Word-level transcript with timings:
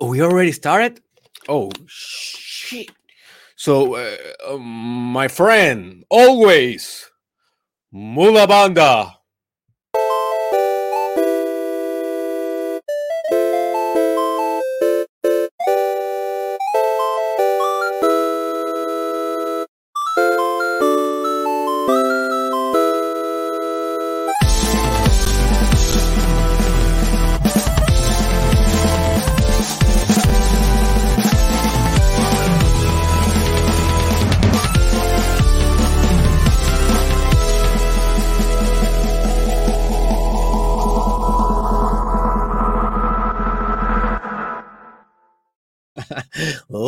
We 0.00 0.22
already 0.22 0.52
started? 0.52 1.00
Oh, 1.48 1.70
shit. 1.86 2.90
So, 3.56 3.94
uh, 3.94 4.16
um, 4.48 4.62
my 4.62 5.28
friend, 5.28 6.04
always, 6.10 7.10
Mula 7.92 8.46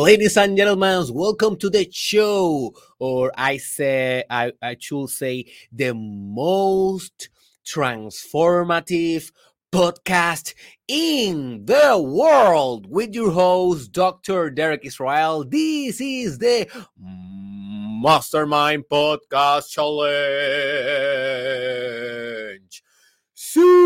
Ladies 0.09 0.37
and 0.37 0.57
gentlemen, 0.57 1.05
welcome 1.11 1.55
to 1.57 1.69
the 1.69 1.87
show, 1.91 2.73
or 2.97 3.31
I 3.37 3.57
say, 3.57 4.23
I, 4.27 4.51
I 4.59 4.75
should 4.79 5.11
say, 5.11 5.45
the 5.71 5.93
most 5.93 7.29
transformative 7.63 9.31
podcast 9.71 10.55
in 10.87 11.63
the 11.63 12.01
world 12.01 12.87
with 12.89 13.13
your 13.13 13.29
host, 13.29 13.91
Dr. 13.91 14.49
Derek 14.49 14.83
Israel. 14.83 15.45
This 15.47 16.01
is 16.01 16.39
the 16.39 16.67
Mastermind 16.97 18.85
Podcast 18.91 19.69
Challenge. 19.69 20.09
Season 23.35 23.85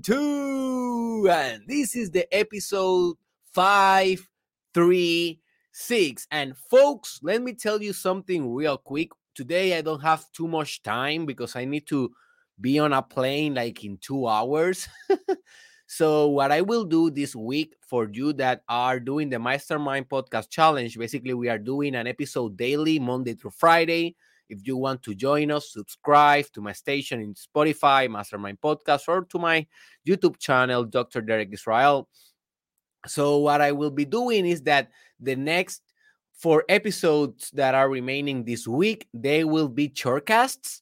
2 0.00 1.28
and 1.28 1.62
this 1.66 1.96
is 1.96 2.12
the 2.12 2.32
episode 2.32 3.16
five, 3.54 4.28
three, 4.74 5.40
six. 5.72 6.26
And 6.30 6.56
folks, 6.56 7.20
let 7.22 7.40
me 7.40 7.54
tell 7.54 7.80
you 7.80 7.92
something 7.92 8.52
real 8.52 8.76
quick. 8.76 9.10
Today 9.34 9.78
I 9.78 9.80
don't 9.80 10.02
have 10.02 10.30
too 10.32 10.48
much 10.48 10.82
time 10.82 11.24
because 11.24 11.56
I 11.56 11.64
need 11.64 11.86
to 11.88 12.12
be 12.60 12.78
on 12.78 12.92
a 12.92 13.02
plane 13.02 13.54
like 13.54 13.84
in 13.84 13.98
two 13.98 14.26
hours. 14.26 14.88
so 15.86 16.28
what 16.28 16.52
I 16.52 16.60
will 16.60 16.84
do 16.84 17.10
this 17.10 17.34
week 17.34 17.74
for 17.80 18.08
you 18.12 18.32
that 18.34 18.62
are 18.68 19.00
doing 19.00 19.30
the 19.30 19.38
Mastermind 19.38 20.08
Podcast 20.08 20.50
Challenge, 20.50 20.98
basically 20.98 21.34
we 21.34 21.48
are 21.48 21.58
doing 21.58 21.94
an 21.94 22.06
episode 22.06 22.56
daily, 22.56 22.98
Monday 22.98 23.34
through 23.34 23.52
Friday. 23.52 24.16
If 24.48 24.66
you 24.66 24.76
want 24.76 25.02
to 25.04 25.14
join 25.14 25.50
us, 25.50 25.72
subscribe 25.72 26.46
to 26.52 26.60
my 26.60 26.72
station 26.72 27.20
in 27.20 27.34
Spotify, 27.34 28.10
Mastermind 28.10 28.60
Podcast, 28.60 29.08
or 29.08 29.24
to 29.24 29.38
my 29.38 29.66
YouTube 30.06 30.38
channel, 30.38 30.84
Dr. 30.84 31.22
Derek 31.22 31.48
Israel. 31.52 32.08
So 33.06 33.38
what 33.38 33.60
I 33.60 33.72
will 33.72 33.90
be 33.90 34.04
doing 34.04 34.46
is 34.46 34.62
that 34.62 34.90
the 35.20 35.36
next 35.36 35.82
four 36.32 36.64
episodes 36.68 37.50
that 37.52 37.74
are 37.74 37.88
remaining 37.88 38.44
this 38.44 38.66
week, 38.66 39.08
they 39.14 39.44
will 39.44 39.68
be 39.68 39.88
shortcasts 39.88 40.80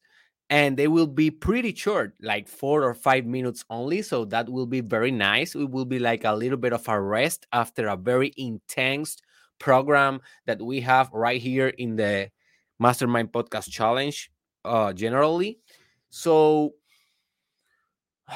and 0.51 0.77
they 0.77 0.89
will 0.89 1.07
be 1.07 1.31
pretty 1.31 1.75
short, 1.75 2.15
like 2.21 2.49
four 2.49 2.85
or 2.85 2.95
five 2.95 3.25
minutes 3.25 3.65
only. 3.71 4.03
So 4.03 4.25
that 4.27 4.49
will 4.49 4.67
be 4.67 4.81
very 4.81 5.11
nice. 5.11 5.55
It 5.55 5.71
will 5.71 5.85
be 5.85 5.99
like 5.99 6.25
a 6.25 6.35
little 6.35 6.59
bit 6.59 6.73
of 6.73 6.87
a 6.89 7.01
rest 7.01 7.47
after 7.53 7.89
a 7.89 7.97
very 7.97 8.33
intense 8.37 9.17
program 9.59 10.21
that 10.47 10.61
we 10.61 10.81
have 10.81 11.11
right 11.13 11.41
here 11.41 11.69
in 11.69 11.97
the 11.97 12.31
Mastermind 12.79 13.33
Podcast 13.33 13.71
Challenge, 13.71 14.31
uh, 14.65 14.93
generally. 14.93 15.59
So 16.11 16.75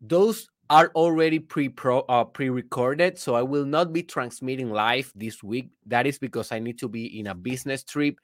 those 0.00 0.48
are 0.70 0.90
already 0.94 1.38
pre 1.38 1.72
uh, 1.86 2.24
pre 2.24 2.48
recorded, 2.48 3.18
so 3.18 3.34
I 3.34 3.42
will 3.42 3.64
not 3.64 3.92
be 3.92 4.02
transmitting 4.02 4.70
live 4.70 5.12
this 5.14 5.42
week. 5.42 5.68
That 5.86 6.06
is 6.06 6.18
because 6.18 6.52
I 6.52 6.58
need 6.58 6.78
to 6.78 6.88
be 6.88 7.18
in 7.18 7.26
a 7.26 7.34
business 7.34 7.84
trip, 7.84 8.18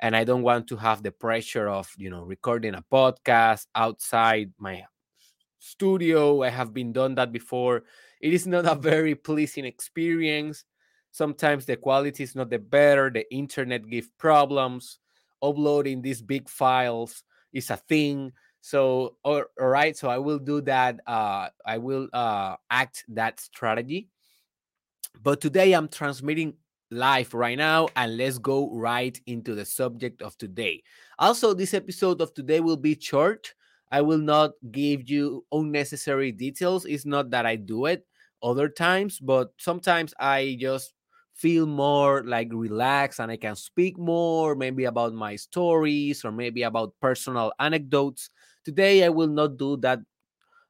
and 0.00 0.16
I 0.16 0.24
don't 0.24 0.42
want 0.42 0.68
to 0.68 0.76
have 0.76 1.02
the 1.02 1.12
pressure 1.12 1.68
of 1.68 1.90
you 1.98 2.10
know 2.10 2.22
recording 2.22 2.74
a 2.74 2.84
podcast 2.90 3.66
outside 3.74 4.52
my 4.58 4.84
studio. 5.58 6.42
I 6.42 6.50
have 6.50 6.72
been 6.72 6.92
done 6.92 7.14
that 7.16 7.32
before. 7.32 7.84
It 8.20 8.32
is 8.32 8.46
not 8.46 8.66
a 8.66 8.74
very 8.74 9.14
pleasing 9.14 9.64
experience. 9.64 10.64
Sometimes 11.10 11.66
the 11.66 11.76
quality 11.76 12.22
is 12.22 12.34
not 12.34 12.48
the 12.48 12.58
better. 12.58 13.10
The 13.10 13.30
internet 13.32 13.88
give 13.88 14.08
problems. 14.18 14.98
Uploading 15.42 16.02
these 16.02 16.22
big 16.22 16.48
files 16.48 17.24
is 17.52 17.68
a 17.68 17.76
thing 17.76 18.32
so, 18.62 19.16
all, 19.24 19.42
all 19.60 19.66
right. 19.66 19.96
So 19.96 20.08
I 20.08 20.18
will 20.18 20.38
do 20.38 20.60
that. 20.62 21.00
Uh, 21.04 21.48
I 21.66 21.78
will 21.78 22.08
uh, 22.12 22.56
act 22.70 23.04
that 23.08 23.40
strategy. 23.40 24.08
But 25.20 25.40
today 25.40 25.72
I'm 25.72 25.88
transmitting 25.88 26.54
live 26.90 27.34
right 27.34 27.58
now, 27.58 27.88
and 27.96 28.16
let's 28.16 28.38
go 28.38 28.70
right 28.72 29.18
into 29.26 29.54
the 29.54 29.64
subject 29.64 30.22
of 30.22 30.38
today. 30.38 30.82
Also, 31.18 31.54
this 31.54 31.74
episode 31.74 32.20
of 32.20 32.32
today 32.34 32.60
will 32.60 32.76
be 32.76 32.96
short. 32.98 33.52
I 33.90 34.00
will 34.00 34.18
not 34.18 34.52
give 34.70 35.10
you 35.10 35.44
unnecessary 35.50 36.30
details. 36.30 36.86
It's 36.86 37.04
not 37.04 37.30
that 37.30 37.46
I 37.46 37.56
do 37.56 37.86
it 37.86 38.06
other 38.42 38.68
times, 38.68 39.18
but 39.18 39.52
sometimes 39.58 40.14
I 40.20 40.56
just 40.60 40.94
feel 41.34 41.66
more 41.66 42.22
like 42.24 42.48
relaxed 42.52 43.18
and 43.18 43.30
I 43.30 43.36
can 43.36 43.56
speak 43.56 43.98
more, 43.98 44.54
maybe 44.54 44.84
about 44.84 45.14
my 45.14 45.34
stories 45.36 46.24
or 46.24 46.30
maybe 46.30 46.62
about 46.62 46.94
personal 47.00 47.52
anecdotes. 47.58 48.30
Today, 48.64 49.04
I 49.04 49.08
will 49.08 49.28
not 49.28 49.56
do 49.56 49.76
that 49.78 50.00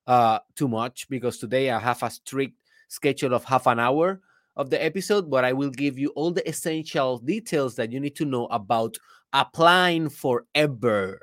uh, 0.06 0.38
too 0.56 0.68
much 0.68 1.08
because 1.08 1.38
today 1.38 1.70
I 1.70 1.78
have 1.78 2.02
a 2.02 2.10
strict 2.10 2.54
schedule 2.88 3.34
of 3.34 3.44
half 3.44 3.66
an 3.66 3.78
hour 3.78 4.20
of 4.56 4.70
the 4.70 4.82
episode, 4.82 5.30
but 5.30 5.44
I 5.44 5.52
will 5.52 5.70
give 5.70 5.98
you 5.98 6.08
all 6.10 6.30
the 6.30 6.46
essential 6.48 7.18
details 7.18 7.76
that 7.76 7.92
you 7.92 8.00
need 8.00 8.16
to 8.16 8.24
know 8.24 8.46
about 8.46 8.96
applying 9.32 10.08
forever 10.08 11.20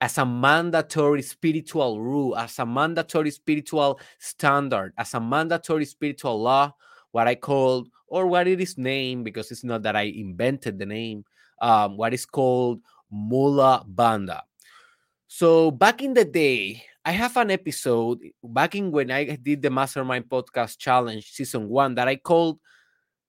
as 0.00 0.18
a 0.18 0.24
mandatory 0.24 1.22
spiritual 1.22 2.00
rule, 2.00 2.36
as 2.36 2.58
a 2.58 2.66
mandatory 2.66 3.30
spiritual 3.30 4.00
standard, 4.18 4.94
as 4.96 5.14
a 5.14 5.20
mandatory 5.20 5.84
spiritual 5.84 6.40
law, 6.40 6.72
what 7.10 7.28
I 7.28 7.34
called, 7.34 7.88
or 8.06 8.26
what 8.26 8.48
it 8.48 8.60
is 8.60 8.78
named, 8.78 9.24
because 9.24 9.50
it's 9.50 9.64
not 9.64 9.82
that 9.82 9.96
I 9.96 10.02
invented 10.02 10.78
the 10.78 10.86
name, 10.86 11.24
um, 11.60 11.96
what 11.96 12.14
is 12.14 12.24
called 12.24 12.80
Mula 13.10 13.84
Banda. 13.86 14.42
So 15.40 15.70
back 15.70 16.02
in 16.02 16.12
the 16.12 16.26
day, 16.26 16.84
I 17.02 17.12
have 17.12 17.34
an 17.38 17.50
episode 17.50 18.20
back 18.44 18.74
in 18.74 18.92
when 18.92 19.10
I 19.10 19.24
did 19.40 19.62
the 19.62 19.70
Mastermind 19.70 20.28
Podcast 20.28 20.76
Challenge 20.76 21.24
season 21.24 21.66
one 21.66 21.94
that 21.94 22.06
I 22.08 22.16
called 22.16 22.58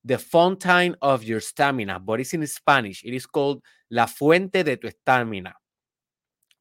The 0.04 0.18
Fountain 0.18 0.98
of 1.02 1.24
Your 1.24 1.40
Stamina, 1.40 2.02
but 2.02 2.20
it's 2.20 2.34
in 2.34 2.46
Spanish. 2.48 3.02
It 3.06 3.14
is 3.14 3.26
called 3.26 3.64
La 3.90 4.08
Fuente 4.08 4.62
de 4.62 4.76
tu 4.76 4.90
Estamina. 4.90 5.54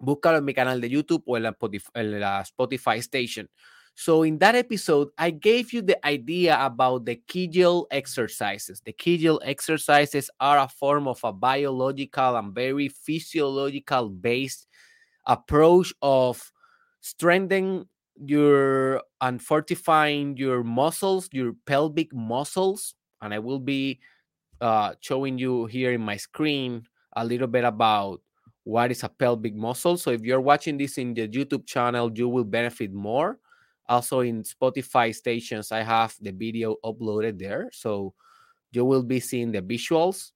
Búscalo 0.00 0.38
en 0.38 0.44
mi 0.44 0.54
canal 0.54 0.80
de 0.80 0.88
YouTube 0.88 1.24
o 1.26 1.34
en 1.34 1.42
la, 1.42 1.50
Spotify, 1.50 1.90
en 1.96 2.20
la 2.20 2.44
Spotify 2.44 3.02
station. 3.02 3.48
So 3.96 4.22
in 4.22 4.38
that 4.38 4.54
episode, 4.54 5.08
I 5.18 5.32
gave 5.32 5.72
you 5.72 5.82
the 5.82 5.98
idea 6.06 6.64
about 6.64 7.06
the 7.06 7.16
Kegel 7.26 7.88
exercises. 7.90 8.82
The 8.84 8.92
Kegel 8.92 9.42
exercises 9.44 10.30
are 10.38 10.58
a 10.58 10.68
form 10.68 11.08
of 11.08 11.18
a 11.24 11.32
biological 11.32 12.36
and 12.36 12.54
very 12.54 12.86
physiological 12.86 14.10
based 14.10 14.68
approach 15.30 15.94
of 16.02 16.52
strengthening 17.00 17.86
your 18.22 19.00
and 19.22 19.40
fortifying 19.40 20.36
your 20.36 20.62
muscles, 20.62 21.28
your 21.32 21.54
pelvic 21.64 22.12
muscles. 22.12 22.94
And 23.22 23.32
I 23.32 23.38
will 23.38 23.60
be 23.60 24.00
uh, 24.60 24.94
showing 25.00 25.38
you 25.38 25.66
here 25.66 25.92
in 25.92 26.02
my 26.02 26.16
screen 26.16 26.82
a 27.16 27.24
little 27.24 27.46
bit 27.46 27.64
about 27.64 28.20
what 28.64 28.90
is 28.90 29.04
a 29.04 29.08
pelvic 29.08 29.54
muscle. 29.54 29.96
So 29.96 30.10
if 30.10 30.22
you're 30.22 30.40
watching 30.40 30.76
this 30.76 30.98
in 30.98 31.14
the 31.14 31.28
YouTube 31.28 31.66
channel, 31.66 32.10
you 32.12 32.28
will 32.28 32.44
benefit 32.44 32.92
more. 32.92 33.38
Also 33.88 34.20
in 34.20 34.42
Spotify 34.42 35.14
stations, 35.14 35.72
I 35.72 35.82
have 35.82 36.14
the 36.20 36.32
video 36.32 36.76
uploaded 36.84 37.38
there. 37.38 37.70
So 37.72 38.14
you 38.72 38.84
will 38.84 39.02
be 39.02 39.20
seeing 39.20 39.52
the 39.52 39.62
visuals. 39.62 40.32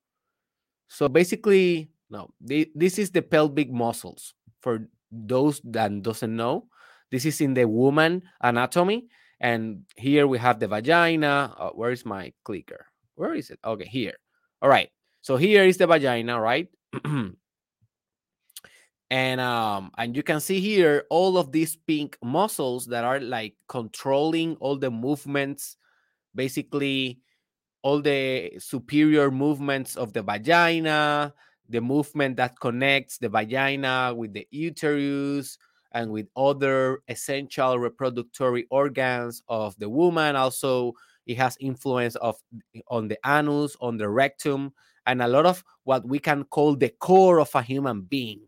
So 0.88 1.08
basically, 1.08 1.90
no, 2.11 2.31
this 2.40 2.99
is 2.99 3.11
the 3.11 3.23
pelvic 3.23 3.70
muscles 3.70 4.35
for 4.64 4.88
those 5.12 5.61
that 5.64 5.93
doesn't 6.00 6.34
know 6.34 6.66
this 7.12 7.28
is 7.28 7.40
in 7.40 7.52
the 7.52 7.69
woman 7.69 8.22
anatomy 8.40 9.06
and 9.40 9.84
here 9.94 10.26
we 10.26 10.38
have 10.38 10.58
the 10.58 10.66
vagina 10.66 11.52
uh, 11.61 11.70
where 11.70 11.93
is 11.93 12.06
my 12.06 12.32
clicker? 12.44 12.87
Where 13.14 13.34
is 13.34 13.50
it? 13.50 13.61
Okay 13.62 13.84
here. 13.84 14.16
All 14.62 14.70
right 14.70 14.88
so 15.20 15.37
here 15.37 15.64
is 15.64 15.76
the 15.76 15.87
vagina 15.87 16.40
right? 16.40 16.69
And 19.11 19.38
um 19.38 19.93
and 19.99 20.16
you 20.16 20.25
can 20.25 20.40
see 20.40 20.58
here 20.58 21.05
all 21.11 21.37
of 21.37 21.52
these 21.52 21.76
pink 21.76 22.16
muscles 22.25 22.87
that 22.87 23.05
are 23.05 23.20
like 23.20 23.55
controlling 23.69 24.56
all 24.56 24.76
the 24.76 24.90
movements 24.90 25.76
basically 26.34 27.20
all 27.82 28.00
the 28.00 28.58
superior 28.58 29.31
movements 29.31 29.94
of 29.94 30.14
the 30.14 30.22
vagina 30.22 31.34
the 31.69 31.81
movement 31.81 32.37
that 32.37 32.58
connects 32.61 33.19
the 33.19 33.28
vagina 33.28 34.12
with 34.14 34.32
the 34.32 34.46
uterus 34.50 35.58
and 35.93 36.11
with 36.11 36.26
other 36.37 37.00
essential 37.08 37.78
reproductory 37.78 38.64
organs 38.70 39.43
of 39.49 39.76
the 39.78 39.88
woman. 39.88 40.37
Also 40.37 40.93
it 41.26 41.37
has 41.37 41.56
influence 41.61 42.16
of 42.16 42.37
on 42.88 43.08
the 43.08 43.19
anus 43.25 43.76
on 43.81 43.96
the 43.96 44.08
rectum 44.08 44.72
and 45.06 45.22
a 45.22 45.28
lot 45.28 45.46
of 45.46 45.64
what 45.84 46.06
we 46.06 46.19
can 46.19 46.44
call 46.44 46.76
the 46.76 46.90
core 46.90 47.40
of 47.40 47.55
a 47.55 47.62
human 47.62 48.02
being 48.02 48.40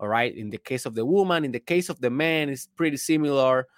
all 0.00 0.08
right? 0.08 0.36
In 0.36 0.50
the 0.50 0.58
case 0.58 0.86
of 0.86 0.94
the 0.94 1.06
woman 1.06 1.44
in 1.44 1.52
the 1.52 1.60
case 1.60 1.88
of 1.88 2.00
the 2.00 2.10
man 2.10 2.48
it's 2.48 2.66
pretty 2.66 2.96
similar 2.96 3.68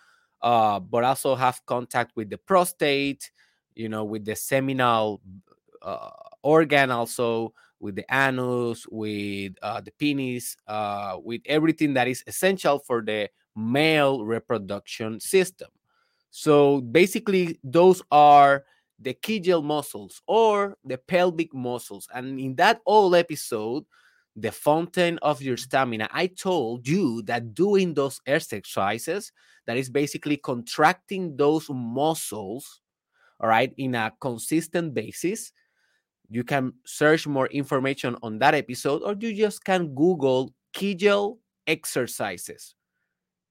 uh, 0.42 0.80
but 0.80 1.04
also 1.04 1.34
have 1.34 1.60
contact 1.66 2.12
with 2.16 2.30
the 2.30 2.38
prostate 2.38 3.30
you 3.74 3.88
know 3.88 4.04
with 4.04 4.24
the 4.24 4.36
seminal 4.36 5.20
uh, 5.82 6.10
organ 6.42 6.90
also 6.90 7.52
with 7.86 7.94
the 7.94 8.04
anus 8.10 8.84
with 8.90 9.52
uh, 9.62 9.80
the 9.80 9.92
penis 9.92 10.56
uh, 10.66 11.16
with 11.22 11.40
everything 11.46 11.94
that 11.94 12.08
is 12.08 12.24
essential 12.26 12.80
for 12.80 13.00
the 13.00 13.30
male 13.54 14.24
reproduction 14.24 15.20
system. 15.20 15.68
So 16.32 16.80
basically 16.80 17.60
those 17.62 18.02
are 18.10 18.64
the 18.98 19.14
kegel 19.14 19.62
muscles 19.62 20.20
or 20.26 20.76
the 20.84 20.98
pelvic 20.98 21.54
muscles 21.54 22.08
and 22.12 22.40
in 22.40 22.56
that 22.56 22.80
old 22.86 23.14
episode 23.14 23.84
the 24.34 24.50
fountain 24.50 25.18
of 25.20 25.42
your 25.42 25.58
stamina 25.58 26.08
i 26.12 26.26
told 26.26 26.88
you 26.88 27.20
that 27.22 27.52
doing 27.52 27.92
those 27.92 28.20
exercises 28.26 29.32
that 29.66 29.76
is 29.76 29.90
basically 29.90 30.38
contracting 30.38 31.36
those 31.36 31.68
muscles 31.68 32.80
all 33.38 33.50
right 33.50 33.74
in 33.76 33.94
a 33.94 34.10
consistent 34.18 34.94
basis 34.94 35.52
you 36.30 36.44
can 36.44 36.72
search 36.84 37.26
more 37.26 37.46
information 37.48 38.16
on 38.22 38.38
that 38.38 38.54
episode 38.54 39.02
or 39.02 39.14
you 39.18 39.34
just 39.34 39.64
can 39.64 39.94
google 39.94 40.52
kegel 40.72 41.38
exercises. 41.66 42.74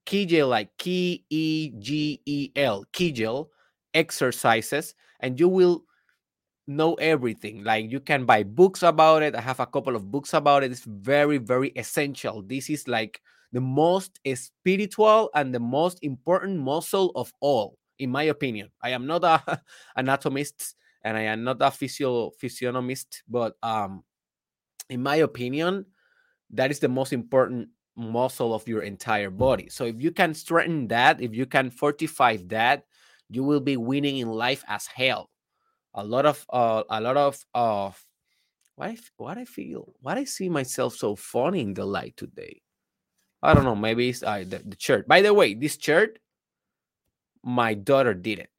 Kegel 0.05 0.49
like 0.49 0.69
k-e-g-e-l 0.77 1.25
kegel 2.91 3.51
exercises 3.93 4.93
and 5.19 5.39
you 5.39 5.47
will 5.47 5.83
know 6.67 6.93
everything. 6.95 7.63
Like 7.63 7.91
you 7.91 7.99
can 7.99 8.25
buy 8.25 8.43
books 8.43 8.83
about 8.83 9.23
it. 9.23 9.35
I 9.35 9.41
have 9.41 9.59
a 9.59 9.65
couple 9.65 9.95
of 9.95 10.11
books 10.11 10.33
about 10.33 10.63
it. 10.63 10.71
It's 10.71 10.83
very 10.85 11.37
very 11.37 11.69
essential. 11.69 12.41
This 12.41 12.69
is 12.69 12.87
like 12.87 13.21
the 13.51 13.61
most 13.61 14.19
spiritual 14.33 15.29
and 15.33 15.53
the 15.53 15.59
most 15.59 15.99
important 16.03 16.59
muscle 16.59 17.11
of 17.15 17.31
all 17.39 17.77
in 17.99 18.11
my 18.11 18.23
opinion. 18.23 18.69
I 18.81 18.89
am 18.91 19.07
not 19.07 19.23
a 19.23 19.61
anatomist 19.95 20.75
and 21.05 21.15
I 21.15 21.21
am 21.21 21.43
not 21.43 21.61
a 21.61 21.69
physio 21.69 22.31
physiognomist, 22.31 23.21
but 23.29 23.53
um, 23.61 24.03
in 24.89 25.03
my 25.03 25.17
opinion, 25.17 25.85
that 26.49 26.71
is 26.71 26.79
the 26.79 26.89
most 26.89 27.13
important 27.13 27.69
muscle 27.95 28.53
of 28.53 28.67
your 28.67 28.81
entire 28.81 29.29
body. 29.29 29.69
So 29.69 29.85
if 29.85 30.01
you 30.01 30.11
can 30.11 30.33
strengthen 30.33 30.87
that, 30.89 31.21
if 31.21 31.33
you 31.33 31.45
can 31.45 31.69
fortify 31.69 32.37
that, 32.47 32.85
you 33.29 33.43
will 33.43 33.59
be 33.59 33.77
winning 33.77 34.17
in 34.17 34.29
life 34.29 34.63
as 34.67 34.87
hell. 34.87 35.29
A 35.93 36.03
lot 36.03 36.25
of 36.25 36.43
uh, 36.49 36.83
a 36.89 36.99
lot 36.99 37.17
of 37.17 37.39
uh, 37.53 37.91
what 38.75 38.89
I 38.89 38.97
what 39.17 39.37
I 39.37 39.45
feel, 39.45 39.93
what 40.01 40.17
I 40.17 40.25
see 40.25 40.49
myself 40.49 40.95
so 40.95 41.15
funny 41.15 41.61
in 41.61 41.75
the 41.75 41.85
light 41.85 42.17
today. 42.17 42.61
I 43.43 43.53
don't 43.53 43.63
know. 43.63 43.75
Maybe 43.75 44.09
it's 44.09 44.23
uh, 44.23 44.39
the, 44.39 44.57
the 44.65 44.75
shirt. 44.79 45.07
By 45.07 45.21
the 45.21 45.33
way, 45.33 45.53
this 45.53 45.77
shirt 45.79 46.17
my 47.43 47.75
daughter 47.75 48.15
did 48.15 48.39
it. 48.39 48.49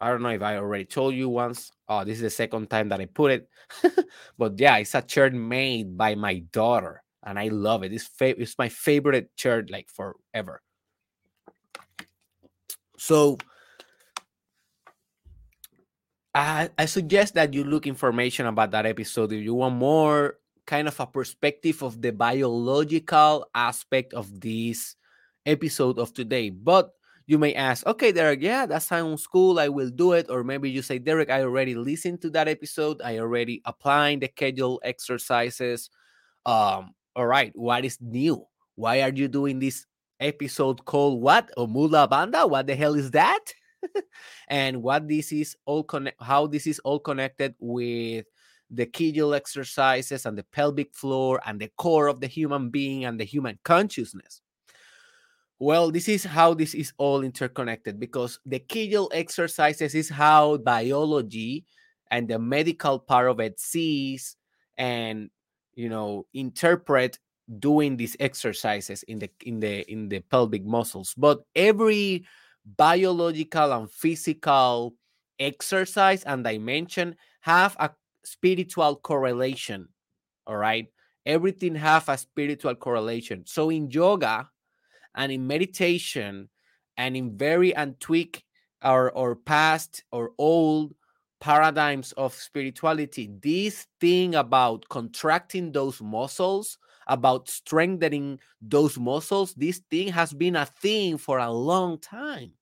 I 0.00 0.10
don't 0.10 0.22
know 0.22 0.30
if 0.30 0.42
I 0.42 0.56
already 0.56 0.84
told 0.84 1.14
you 1.14 1.28
once. 1.28 1.72
Oh, 1.88 2.04
this 2.04 2.16
is 2.16 2.22
the 2.22 2.30
second 2.30 2.68
time 2.68 2.90
that 2.90 3.00
I 3.00 3.06
put 3.06 3.32
it. 3.32 3.48
but 4.38 4.58
yeah, 4.60 4.76
it's 4.76 4.94
a 4.94 5.02
shirt 5.06 5.32
made 5.32 5.96
by 5.96 6.14
my 6.14 6.40
daughter, 6.52 7.02
and 7.24 7.38
I 7.38 7.48
love 7.48 7.82
it. 7.82 7.92
It's, 7.92 8.06
fa- 8.06 8.40
it's 8.40 8.58
my 8.58 8.68
favorite 8.68 9.30
shirt 9.36 9.70
like 9.70 9.88
forever. 9.88 10.60
So 12.98 13.38
I, 16.34 16.68
I 16.76 16.84
suggest 16.84 17.34
that 17.34 17.54
you 17.54 17.64
look 17.64 17.86
information 17.86 18.46
about 18.46 18.70
that 18.72 18.84
episode 18.84 19.32
if 19.32 19.42
you 19.42 19.54
want 19.54 19.76
more 19.76 20.36
kind 20.66 20.88
of 20.88 20.98
a 21.00 21.06
perspective 21.06 21.82
of 21.82 22.02
the 22.02 22.10
biological 22.10 23.48
aspect 23.54 24.12
of 24.12 24.40
this 24.40 24.96
episode 25.46 25.98
of 25.98 26.12
today. 26.12 26.50
But 26.50 26.92
you 27.26 27.38
may 27.38 27.54
ask, 27.54 27.84
okay, 27.86 28.12
Derek, 28.12 28.40
yeah, 28.40 28.66
that 28.66 28.82
sounds 28.82 29.26
cool. 29.26 29.58
I 29.58 29.68
will 29.68 29.90
do 29.90 30.12
it. 30.12 30.30
Or 30.30 30.44
maybe 30.44 30.70
you 30.70 30.82
say, 30.82 30.98
Derek, 30.98 31.28
I 31.30 31.42
already 31.42 31.74
listened 31.74 32.22
to 32.22 32.30
that 32.30 32.46
episode. 32.46 33.02
I 33.02 33.18
already 33.18 33.62
applying 33.64 34.20
the 34.20 34.28
Kegel 34.28 34.80
exercises. 34.84 35.90
Um, 36.44 36.94
all 37.16 37.26
right, 37.26 37.52
what 37.54 37.84
is 37.84 37.98
new? 38.00 38.44
Why 38.76 39.02
are 39.02 39.12
you 39.12 39.26
doing 39.26 39.58
this 39.58 39.86
episode 40.20 40.84
called 40.84 41.20
what? 41.20 41.50
Omula 41.58 42.08
Banda? 42.08 42.46
What 42.46 42.68
the 42.68 42.76
hell 42.76 42.94
is 42.94 43.10
that? 43.10 43.44
and 44.48 44.82
what 44.82 45.08
this 45.08 45.32
is 45.32 45.56
all 45.64 45.84
connect 45.84 46.20
how 46.20 46.46
this 46.46 46.66
is 46.66 46.78
all 46.80 46.98
connected 46.98 47.54
with 47.60 48.24
the 48.70 48.86
Kegel 48.86 49.34
exercises 49.34 50.26
and 50.26 50.36
the 50.36 50.42
pelvic 50.44 50.94
floor 50.94 51.40
and 51.46 51.60
the 51.60 51.70
core 51.76 52.08
of 52.08 52.20
the 52.20 52.26
human 52.26 52.70
being 52.70 53.04
and 53.04 53.18
the 53.18 53.24
human 53.24 53.58
consciousness. 53.64 54.42
Well, 55.58 55.90
this 55.90 56.08
is 56.08 56.24
how 56.24 56.52
this 56.54 56.74
is 56.74 56.92
all 56.98 57.22
interconnected 57.22 57.98
because 57.98 58.38
the 58.44 58.58
Kegel 58.58 59.10
exercises 59.14 59.94
is 59.94 60.10
how 60.10 60.58
biology 60.58 61.64
and 62.10 62.28
the 62.28 62.38
medical 62.38 62.98
part 62.98 63.30
of 63.30 63.40
it 63.40 63.58
sees 63.58 64.36
and 64.76 65.30
you 65.74 65.88
know 65.88 66.26
interpret 66.34 67.18
doing 67.58 67.96
these 67.96 68.16
exercises 68.20 69.02
in 69.04 69.18
the 69.18 69.30
in 69.44 69.60
the 69.60 69.90
in 69.90 70.08
the 70.08 70.20
pelvic 70.20 70.64
muscles. 70.64 71.14
But 71.16 71.40
every 71.54 72.26
biological 72.76 73.72
and 73.72 73.90
physical 73.90 74.94
exercise 75.38 76.22
and 76.24 76.44
dimension 76.44 77.16
have 77.40 77.76
a 77.78 77.90
spiritual 78.24 78.96
correlation. 78.96 79.88
All 80.46 80.56
right. 80.56 80.86
Everything 81.24 81.74
have 81.74 82.08
a 82.08 82.18
spiritual 82.18 82.74
correlation. 82.74 83.44
So 83.46 83.70
in 83.70 83.90
yoga, 83.90 84.48
and 85.16 85.32
in 85.32 85.46
meditation 85.46 86.48
and 86.96 87.16
in 87.16 87.36
very 87.36 87.76
antique 87.76 88.44
or, 88.84 89.10
or 89.12 89.34
past 89.34 90.04
or 90.12 90.32
old 90.38 90.94
paradigms 91.40 92.12
of 92.12 92.34
spirituality, 92.34 93.30
this 93.42 93.86
thing 94.00 94.34
about 94.34 94.88
contracting 94.88 95.72
those 95.72 96.00
muscles, 96.00 96.78
about 97.08 97.48
strengthening 97.48 98.38
those 98.60 98.98
muscles, 98.98 99.54
this 99.54 99.80
thing 99.90 100.08
has 100.08 100.32
been 100.32 100.56
a 100.56 100.66
thing 100.66 101.18
for 101.18 101.38
a 101.38 101.50
long 101.50 101.98
time. 101.98 102.52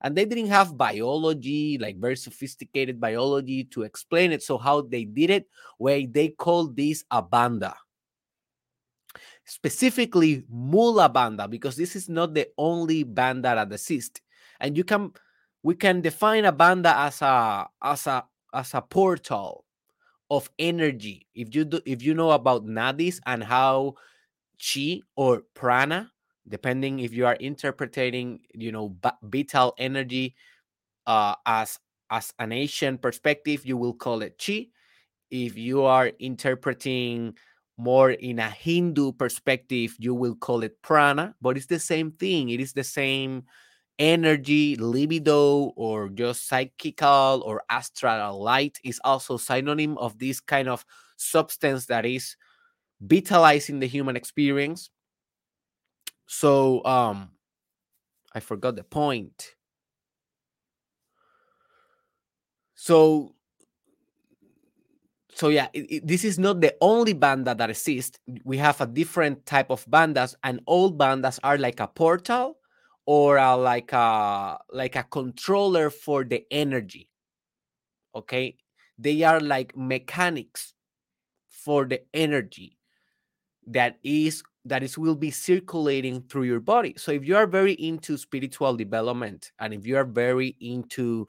And 0.00 0.14
they 0.14 0.26
didn't 0.26 0.48
have 0.48 0.76
biology, 0.76 1.78
like 1.78 1.96
very 1.98 2.16
sophisticated 2.16 3.00
biology 3.00 3.64
to 3.64 3.82
explain 3.82 4.32
it. 4.32 4.42
So, 4.42 4.58
how 4.58 4.82
they 4.82 5.04
did 5.04 5.30
it, 5.30 5.48
where 5.78 6.06
they 6.06 6.28
called 6.28 6.76
this 6.76 7.04
a 7.10 7.22
bandha 7.22 7.74
specifically 9.44 10.44
mula 10.48 11.08
bandha 11.10 11.48
because 11.48 11.76
this 11.76 11.94
is 11.96 12.08
not 12.08 12.34
the 12.34 12.48
only 12.56 13.04
bandha 13.04 13.54
that 13.54 13.72
exists 13.72 14.20
and 14.60 14.76
you 14.76 14.84
can 14.84 15.12
we 15.62 15.74
can 15.74 16.00
define 16.00 16.44
a 16.44 16.52
bandha 16.52 16.94
as 16.94 17.22
a 17.22 17.66
as 17.82 18.06
a 18.06 18.24
as 18.52 18.74
a 18.74 18.80
portal 18.82 19.64
of 20.30 20.48
energy. 20.58 21.26
If 21.34 21.54
you 21.54 21.64
do 21.64 21.80
if 21.84 22.02
you 22.02 22.14
know 22.14 22.30
about 22.30 22.64
nadis 22.64 23.20
and 23.26 23.42
how 23.42 23.94
chi 24.58 25.00
or 25.16 25.42
prana 25.54 26.10
depending 26.48 27.00
if 27.00 27.12
you 27.12 27.26
are 27.26 27.36
interpreting 27.36 28.40
you 28.54 28.70
know 28.70 28.94
vital 29.22 29.74
energy 29.78 30.34
uh, 31.06 31.34
as 31.46 31.80
as 32.10 32.32
an 32.38 32.52
asian 32.52 32.98
perspective 32.98 33.64
you 33.64 33.76
will 33.76 33.94
call 33.94 34.22
it 34.22 34.40
chi. 34.44 34.66
If 35.30 35.56
you 35.56 35.82
are 35.82 36.12
interpreting 36.20 37.34
more 37.76 38.10
in 38.12 38.38
a 38.38 38.50
Hindu 38.50 39.12
perspective, 39.12 39.96
you 39.98 40.14
will 40.14 40.36
call 40.36 40.62
it 40.62 40.80
prana, 40.82 41.34
but 41.40 41.56
it's 41.56 41.66
the 41.66 41.78
same 41.78 42.12
thing. 42.12 42.50
It 42.50 42.60
is 42.60 42.72
the 42.72 42.84
same 42.84 43.44
energy, 43.98 44.76
libido, 44.76 45.72
or 45.76 46.08
just 46.08 46.48
psychical 46.48 47.42
or 47.44 47.62
astral 47.70 48.42
light 48.42 48.78
is 48.84 49.00
also 49.04 49.36
synonym 49.36 49.98
of 49.98 50.18
this 50.18 50.40
kind 50.40 50.68
of 50.68 50.84
substance 51.16 51.86
that 51.86 52.04
is 52.06 52.36
vitalizing 53.00 53.80
the 53.80 53.86
human 53.86 54.16
experience. 54.16 54.90
So 56.26 56.84
um 56.84 57.30
I 58.32 58.40
forgot 58.40 58.74
the 58.76 58.84
point. 58.84 59.54
So 62.74 63.33
so 65.34 65.48
yeah, 65.48 65.68
it, 65.72 65.86
it, 65.90 66.06
this 66.06 66.24
is 66.24 66.38
not 66.38 66.60
the 66.60 66.74
only 66.80 67.12
banda 67.12 67.54
that 67.54 67.70
exists. 67.70 68.18
We 68.44 68.56
have 68.58 68.80
a 68.80 68.86
different 68.86 69.44
type 69.46 69.70
of 69.70 69.84
bandas, 69.86 70.34
and 70.44 70.60
all 70.66 70.92
bandas 70.92 71.40
are 71.42 71.58
like 71.58 71.80
a 71.80 71.88
portal 71.88 72.58
or 73.06 73.36
a, 73.36 73.56
like 73.56 73.92
a 73.92 74.58
like 74.70 74.96
a 74.96 75.02
controller 75.04 75.90
for 75.90 76.24
the 76.24 76.44
energy. 76.50 77.08
Okay, 78.14 78.56
they 78.98 79.22
are 79.22 79.40
like 79.40 79.76
mechanics 79.76 80.72
for 81.48 81.84
the 81.84 82.02
energy 82.14 82.78
that 83.66 83.98
is 84.04 84.42
that 84.64 84.82
is 84.82 84.96
will 84.96 85.16
be 85.16 85.30
circulating 85.30 86.22
through 86.22 86.44
your 86.44 86.60
body. 86.60 86.94
So 86.96 87.12
if 87.12 87.24
you 87.24 87.36
are 87.36 87.46
very 87.46 87.72
into 87.72 88.16
spiritual 88.16 88.76
development 88.76 89.50
and 89.58 89.74
if 89.74 89.86
you 89.86 89.96
are 89.96 90.04
very 90.04 90.56
into 90.60 91.26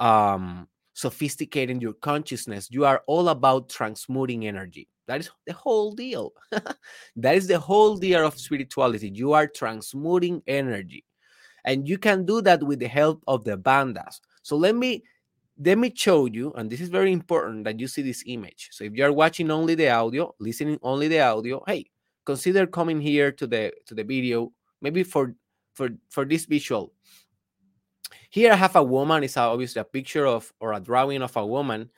um 0.00 0.68
sophisticating 0.98 1.80
your 1.80 1.92
consciousness, 1.92 2.66
you 2.72 2.84
are 2.84 3.04
all 3.06 3.28
about 3.28 3.68
transmuting 3.68 4.48
energy. 4.48 4.88
That 5.06 5.20
is 5.20 5.30
the 5.46 5.52
whole 5.52 5.92
deal. 5.92 6.32
that 7.16 7.36
is 7.36 7.46
the 7.46 7.60
whole 7.60 7.96
deal 7.96 8.26
of 8.26 8.36
spirituality. 8.36 9.12
You 9.14 9.32
are 9.32 9.46
transmuting 9.46 10.42
energy. 10.48 11.04
And 11.64 11.88
you 11.88 11.98
can 11.98 12.26
do 12.26 12.40
that 12.42 12.64
with 12.64 12.80
the 12.80 12.88
help 12.88 13.22
of 13.28 13.44
the 13.44 13.56
bandas. 13.56 14.18
So 14.42 14.56
let 14.56 14.74
me 14.74 15.04
let 15.64 15.78
me 15.78 15.92
show 15.94 16.26
you, 16.26 16.52
and 16.54 16.68
this 16.68 16.80
is 16.80 16.88
very 16.88 17.12
important 17.12 17.64
that 17.64 17.78
you 17.78 17.86
see 17.86 18.02
this 18.02 18.24
image. 18.26 18.68
So 18.72 18.82
if 18.84 18.92
you 18.94 19.04
are 19.04 19.12
watching 19.12 19.52
only 19.52 19.76
the 19.76 19.90
audio, 19.90 20.34
listening 20.40 20.78
only 20.82 21.06
the 21.06 21.20
audio, 21.20 21.62
hey, 21.66 21.90
consider 22.24 22.66
coming 22.66 23.00
here 23.00 23.30
to 23.32 23.46
the 23.46 23.72
to 23.86 23.94
the 23.94 24.04
video, 24.04 24.52
maybe 24.80 25.04
for 25.04 25.34
for 25.74 25.90
for 26.10 26.24
this 26.24 26.44
visual. 26.44 26.92
Here 28.30 28.52
I 28.52 28.56
have 28.56 28.76
a 28.76 28.82
woman, 28.82 29.24
it's 29.24 29.36
obviously 29.36 29.80
a 29.80 29.84
picture 29.84 30.26
of 30.26 30.52
or 30.60 30.72
a 30.72 30.80
drawing 30.80 31.22
of 31.22 31.36
a 31.36 31.46
woman 31.46 31.90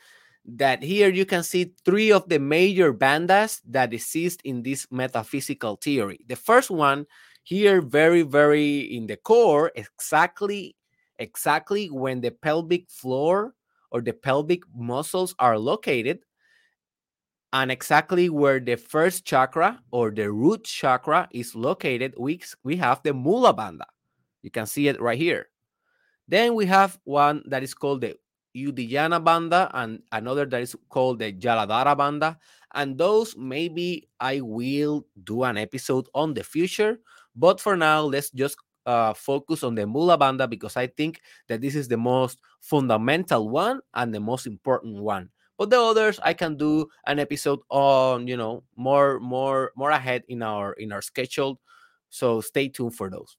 that 0.45 0.83
here 0.83 1.11
you 1.11 1.27
can 1.27 1.43
see 1.43 1.75
three 1.85 2.13
of 2.13 2.29
the 2.29 2.39
major 2.39 2.95
bandas 2.95 3.61
that 3.69 3.93
exist 3.93 4.41
in 4.45 4.63
this 4.63 4.87
metaphysical 4.91 5.77
theory. 5.77 6.21
The 6.29 6.37
first 6.37 6.71
one 6.71 7.07
here, 7.43 7.81
very, 7.81 8.23
very 8.23 8.81
in 8.81 9.07
the 9.07 9.17
core, 9.17 9.73
exactly 9.75 10.77
exactly 11.19 11.89
when 11.89 12.21
the 12.21 12.31
pelvic 12.31 12.89
floor 12.89 13.55
or 13.91 14.01
the 14.01 14.13
pelvic 14.13 14.63
muscles 14.75 15.35
are 15.39 15.59
located 15.59 16.21
and 17.53 17.71
exactly 17.71 18.31
where 18.31 18.59
the 18.59 18.77
first 18.77 19.25
chakra 19.25 19.79
or 19.91 20.11
the 20.11 20.31
root 20.31 20.65
chakra 20.65 21.29
is 21.33 21.55
located 21.55 22.15
we, 22.17 22.41
we 22.65 22.77
have 22.77 23.03
the 23.03 23.13
mula 23.13 23.53
bandha 23.53 23.85
you 24.43 24.51
can 24.51 24.65
see 24.65 24.89
it 24.89 24.99
right 25.01 25.19
here 25.19 25.49
then 26.31 26.55
we 26.55 26.65
have 26.67 26.97
one 27.03 27.43
that 27.47 27.63
is 27.65 27.75
called 27.75 28.03
the 28.03 28.15
Uddiyana 28.57 29.23
Banda 29.23 29.69
and 29.75 30.01
another 30.13 30.47
that 30.47 30.63
is 30.63 30.77
called 30.89 31.19
the 31.19 31.33
Jalandhara 31.33 31.97
Banda. 31.99 32.39
And 32.73 32.97
those 32.97 33.37
maybe 33.37 34.09
I 34.21 34.41
will 34.41 35.07
do 35.25 35.43
an 35.43 35.59
episode 35.59 36.07
on 36.15 36.35
the 36.35 36.45
future. 36.45 37.01
But 37.35 37.61
for 37.61 37.77
now, 37.77 38.03
let's 38.03 38.31
just 38.31 38.57
uh, 38.87 39.13
focus 39.13 39.65
on 39.65 39.75
the 39.75 39.87
Mula 39.87 40.17
Banda 40.17 40.47
because 40.47 40.77
I 40.77 40.87
think 40.87 41.21
that 41.49 41.61
this 41.61 41.75
is 41.75 41.89
the 41.89 41.97
most 41.97 42.39
fundamental 42.61 43.49
one 43.49 43.81
and 43.95 44.15
the 44.15 44.21
most 44.21 44.47
important 44.47 45.03
one. 45.03 45.31
But 45.59 45.71
the 45.71 45.81
others 45.81 46.21
I 46.23 46.33
can 46.35 46.57
do 46.57 46.87
an 47.07 47.19
episode 47.19 47.59
on, 47.71 48.29
you 48.29 48.37
know, 48.37 48.63
more 48.77 49.19
more 49.19 49.73
more 49.77 49.91
ahead 49.91 50.23
in 50.29 50.43
our 50.43 50.75
in 50.75 50.93
our 50.93 51.03
schedule. 51.03 51.61
So 52.09 52.41
stay 52.41 52.69
tuned 52.69 52.95
for 52.95 53.11
those. 53.11 53.37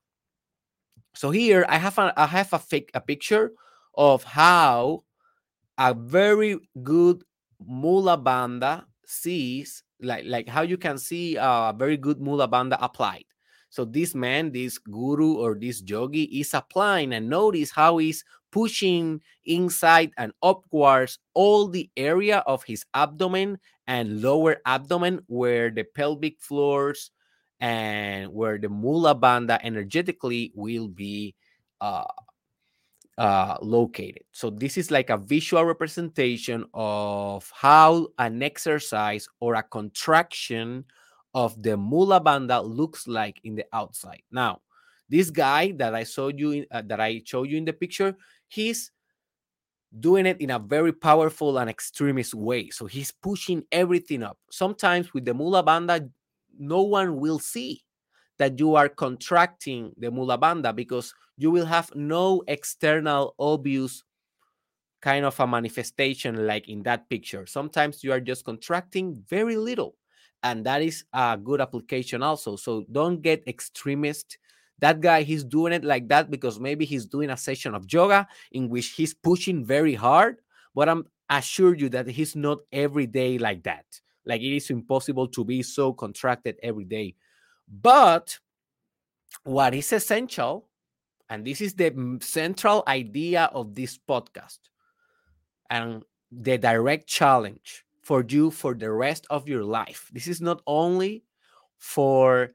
So 1.13 1.31
here 1.31 1.65
I 1.67 1.77
have 1.77 1.97
a 1.97 2.13
I 2.15 2.25
have 2.25 2.53
a 2.53 2.59
fake 2.59 2.91
a 2.93 3.01
picture 3.01 3.51
of 3.95 4.23
how 4.23 5.03
a 5.77 5.93
very 5.93 6.57
good 6.83 7.23
Mula 7.65 8.17
Bandha 8.17 8.85
sees 9.05 9.83
like 10.01 10.25
like 10.25 10.47
how 10.47 10.61
you 10.61 10.77
can 10.77 10.97
see 10.97 11.35
a 11.35 11.73
very 11.77 11.97
good 11.97 12.21
Mula 12.21 12.47
Bandha 12.47 12.77
applied. 12.81 13.25
So 13.69 13.85
this 13.85 14.13
man, 14.13 14.51
this 14.51 14.77
guru 14.77 15.35
or 15.35 15.55
this 15.55 15.81
yogi 15.85 16.23
is 16.23 16.53
applying 16.53 17.13
and 17.13 17.29
notice 17.29 17.71
how 17.71 17.97
he's 17.97 18.23
pushing 18.51 19.21
inside 19.45 20.11
and 20.17 20.33
upwards 20.43 21.19
all 21.33 21.67
the 21.67 21.89
area 21.95 22.39
of 22.39 22.63
his 22.63 22.85
abdomen 22.93 23.57
and 23.87 24.21
lower 24.21 24.57
abdomen 24.65 25.21
where 25.27 25.69
the 25.69 25.85
pelvic 25.85 26.39
floors 26.39 27.11
and 27.61 28.33
where 28.33 28.57
the 28.57 28.67
mula 28.67 29.15
bandha 29.15 29.59
energetically 29.63 30.51
will 30.55 30.87
be 30.87 31.35
uh, 31.79 32.03
uh, 33.17 33.57
located. 33.61 34.23
So 34.31 34.49
this 34.49 34.77
is 34.77 34.89
like 34.89 35.11
a 35.11 35.17
visual 35.17 35.63
representation 35.63 36.65
of 36.73 37.49
how 37.53 38.07
an 38.17 38.41
exercise 38.41 39.29
or 39.39 39.53
a 39.55 39.63
contraction 39.63 40.85
of 41.35 41.61
the 41.61 41.77
mula 41.77 42.19
bandha 42.19 42.65
looks 42.65 43.07
like 43.07 43.39
in 43.43 43.55
the 43.55 43.65
outside. 43.71 44.23
Now, 44.31 44.61
this 45.07 45.29
guy 45.29 45.71
that 45.77 45.93
I 45.93 46.03
showed 46.03 46.39
you 46.39 46.51
in, 46.51 46.65
uh, 46.71 46.81
that 46.87 46.99
I 46.99 47.21
showed 47.23 47.49
you 47.49 47.57
in 47.57 47.65
the 47.65 47.73
picture, 47.73 48.17
he's 48.47 48.91
doing 49.99 50.25
it 50.25 50.41
in 50.41 50.49
a 50.49 50.57
very 50.57 50.93
powerful 50.93 51.59
and 51.59 51.69
extremist 51.69 52.33
way. 52.33 52.69
So 52.69 52.85
he's 52.85 53.11
pushing 53.11 53.63
everything 53.71 54.23
up. 54.23 54.39
Sometimes 54.49 55.13
with 55.13 55.25
the 55.25 55.33
mula 55.33 55.63
bandha, 55.63 56.09
no 56.57 56.81
one 56.81 57.17
will 57.17 57.39
see 57.39 57.83
that 58.37 58.59
you 58.59 58.75
are 58.75 58.89
contracting 58.89 59.93
the 59.97 60.09
mula 60.09 60.37
bandha 60.37 60.75
because 60.75 61.13
you 61.37 61.51
will 61.51 61.65
have 61.65 61.93
no 61.95 62.43
external 62.47 63.35
obvious 63.39 64.03
kind 65.01 65.25
of 65.25 65.39
a 65.39 65.47
manifestation 65.47 66.47
like 66.47 66.69
in 66.69 66.83
that 66.83 67.09
picture. 67.09 67.45
Sometimes 67.45 68.03
you 68.03 68.11
are 68.11 68.19
just 68.19 68.45
contracting 68.45 69.23
very 69.27 69.57
little 69.57 69.95
and 70.43 70.65
that 70.65 70.81
is 70.81 71.03
a 71.13 71.37
good 71.37 71.61
application 71.61 72.23
also. 72.23 72.55
So 72.55 72.85
don't 72.91 73.21
get 73.21 73.47
extremist. 73.47 74.37
That 74.79 75.01
guy 75.01 75.21
he's 75.21 75.43
doing 75.43 75.73
it 75.73 75.83
like 75.83 76.07
that 76.09 76.31
because 76.31 76.59
maybe 76.59 76.85
he's 76.85 77.05
doing 77.05 77.29
a 77.29 77.37
session 77.37 77.75
of 77.75 77.85
yoga 77.91 78.27
in 78.51 78.69
which 78.69 78.89
he's 78.89 79.13
pushing 79.13 79.63
very 79.63 79.93
hard 79.93 80.37
but 80.73 80.89
i'm 80.89 81.05
assure 81.29 81.75
you 81.75 81.89
that 81.89 82.07
he's 82.07 82.35
not 82.35 82.59
every 82.71 83.07
day 83.07 83.37
like 83.37 83.63
that 83.63 83.85
like 84.25 84.41
it 84.41 84.55
is 84.55 84.69
impossible 84.69 85.27
to 85.27 85.43
be 85.43 85.63
so 85.63 85.93
contracted 85.93 86.57
every 86.63 86.85
day 86.85 87.15
but 87.67 88.37
what 89.43 89.73
is 89.73 89.91
essential 89.93 90.67
and 91.29 91.45
this 91.45 91.61
is 91.61 91.73
the 91.73 92.19
central 92.21 92.83
idea 92.87 93.49
of 93.53 93.73
this 93.73 93.97
podcast 93.97 94.59
and 95.69 96.03
the 96.31 96.57
direct 96.57 97.07
challenge 97.07 97.85
for 98.01 98.25
you 98.27 98.51
for 98.51 98.73
the 98.73 98.91
rest 98.91 99.25
of 99.29 99.47
your 99.47 99.63
life. 99.63 100.09
This 100.11 100.27
is 100.27 100.41
not 100.41 100.61
only 100.67 101.23
for 101.77 102.49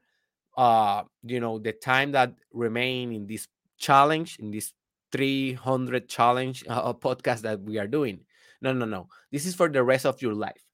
uh 0.55 1.03
you 1.23 1.39
know 1.39 1.59
the 1.59 1.73
time 1.73 2.11
that 2.11 2.33
remain 2.53 3.11
in 3.11 3.27
this 3.27 3.47
challenge 3.77 4.37
in 4.39 4.49
this 4.51 4.73
300 5.11 6.07
challenge 6.07 6.63
uh, 6.69 6.93
podcast 7.05 7.41
that 7.41 7.61
we 7.61 7.77
are 7.79 7.87
doing. 7.87 8.21
No, 8.61 8.73
no, 8.73 8.85
no. 8.85 9.07
This 9.31 9.45
is 9.45 9.55
for 9.55 9.69
the 9.69 9.83
rest 9.83 10.05
of 10.05 10.21
your 10.21 10.33
life. 10.33 10.66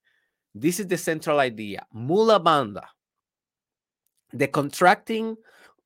This 0.53 0.79
is 0.79 0.87
the 0.87 0.97
central 0.97 1.39
idea. 1.39 1.85
Mula 1.93 2.39
bandha, 2.39 2.85
the 4.31 4.47
contracting 4.47 5.35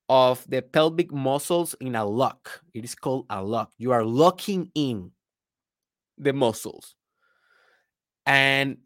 of 0.08 0.44
the 0.48 0.62
pelvic 0.62 1.12
muscles 1.12 1.74
in 1.80 1.94
a 1.94 2.04
lock. 2.04 2.62
It 2.74 2.84
is 2.84 2.94
called 2.94 3.26
a 3.30 3.42
lock. 3.42 3.72
You 3.78 3.92
are 3.92 4.04
locking 4.04 4.70
in 4.74 5.10
the 6.16 6.32
muscles. 6.32 6.94
And 8.24 8.78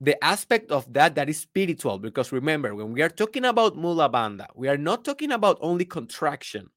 the 0.00 0.22
aspect 0.22 0.72
of 0.72 0.92
that 0.92 1.14
that 1.14 1.28
is 1.28 1.38
spiritual, 1.38 1.98
because 1.98 2.32
remember, 2.32 2.74
when 2.74 2.92
we 2.92 3.02
are 3.02 3.08
talking 3.08 3.44
about 3.44 3.76
Mula 3.76 4.10
Bandha, 4.10 4.46
we 4.56 4.68
are 4.68 4.76
not 4.76 5.04
talking 5.04 5.30
about 5.30 5.58
only 5.60 5.84
contraction. 5.84 6.68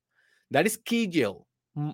That 0.51 0.67
is 0.67 0.77
Kegel. 0.77 1.47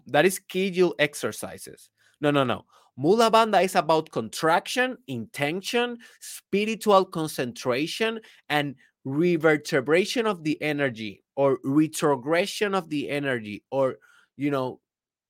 That 0.08 0.25
is 0.25 0.39
Kegel 0.39 0.94
exercises. 1.00 1.89
No, 2.20 2.32
no, 2.32 2.44
no. 2.44 2.65
Mula 2.98 3.32
Bandha 3.32 3.64
is 3.64 3.76
about 3.76 4.12
contraction, 4.12 4.98
intention, 5.08 5.98
spiritual 6.20 7.06
concentration, 7.06 8.20
and 8.50 8.76
reverberation 9.06 10.28
of 10.28 10.44
the 10.44 10.62
energy 10.62 11.24
or 11.36 11.60
retrogression 11.64 12.76
of 12.76 12.90
the 12.90 13.10
energy, 13.10 13.64
or, 13.72 13.98
you 14.38 14.52
know, 14.52 14.80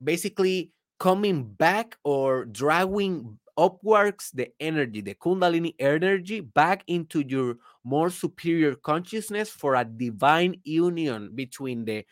basically 0.03 0.71
coming 0.99 1.43
back 1.43 1.97
or 2.03 2.45
dragging 2.45 3.37
upwards 3.57 4.31
the 4.31 4.49
energy, 4.59 5.01
the 5.01 5.13
Kundalini 5.15 5.75
energy, 5.79 6.39
back 6.41 6.83
into 6.87 7.21
your 7.21 7.57
more 7.83 8.09
superior 8.09 8.75
consciousness 8.75 9.49
for 9.49 9.75
a 9.75 9.85
divine 9.85 10.55
union 10.63 11.31
between 11.35 11.85
the 11.85 12.05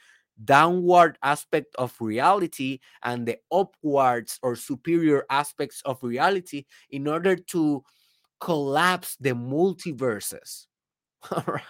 downward 0.46 1.18
aspect 1.24 1.76
of 1.78 1.96
reality 2.00 2.80
and 3.04 3.28
the 3.28 3.38
upwards 3.52 4.40
or 4.42 4.56
superior 4.56 5.26
aspects 5.30 5.82
of 5.86 6.02
reality 6.02 6.66
in 6.92 7.08
order 7.08 7.36
to 7.36 7.84
collapse 8.40 9.18
the 9.20 9.32
multiverses. 9.32 10.66
All 11.32 11.44
right. 11.48 11.64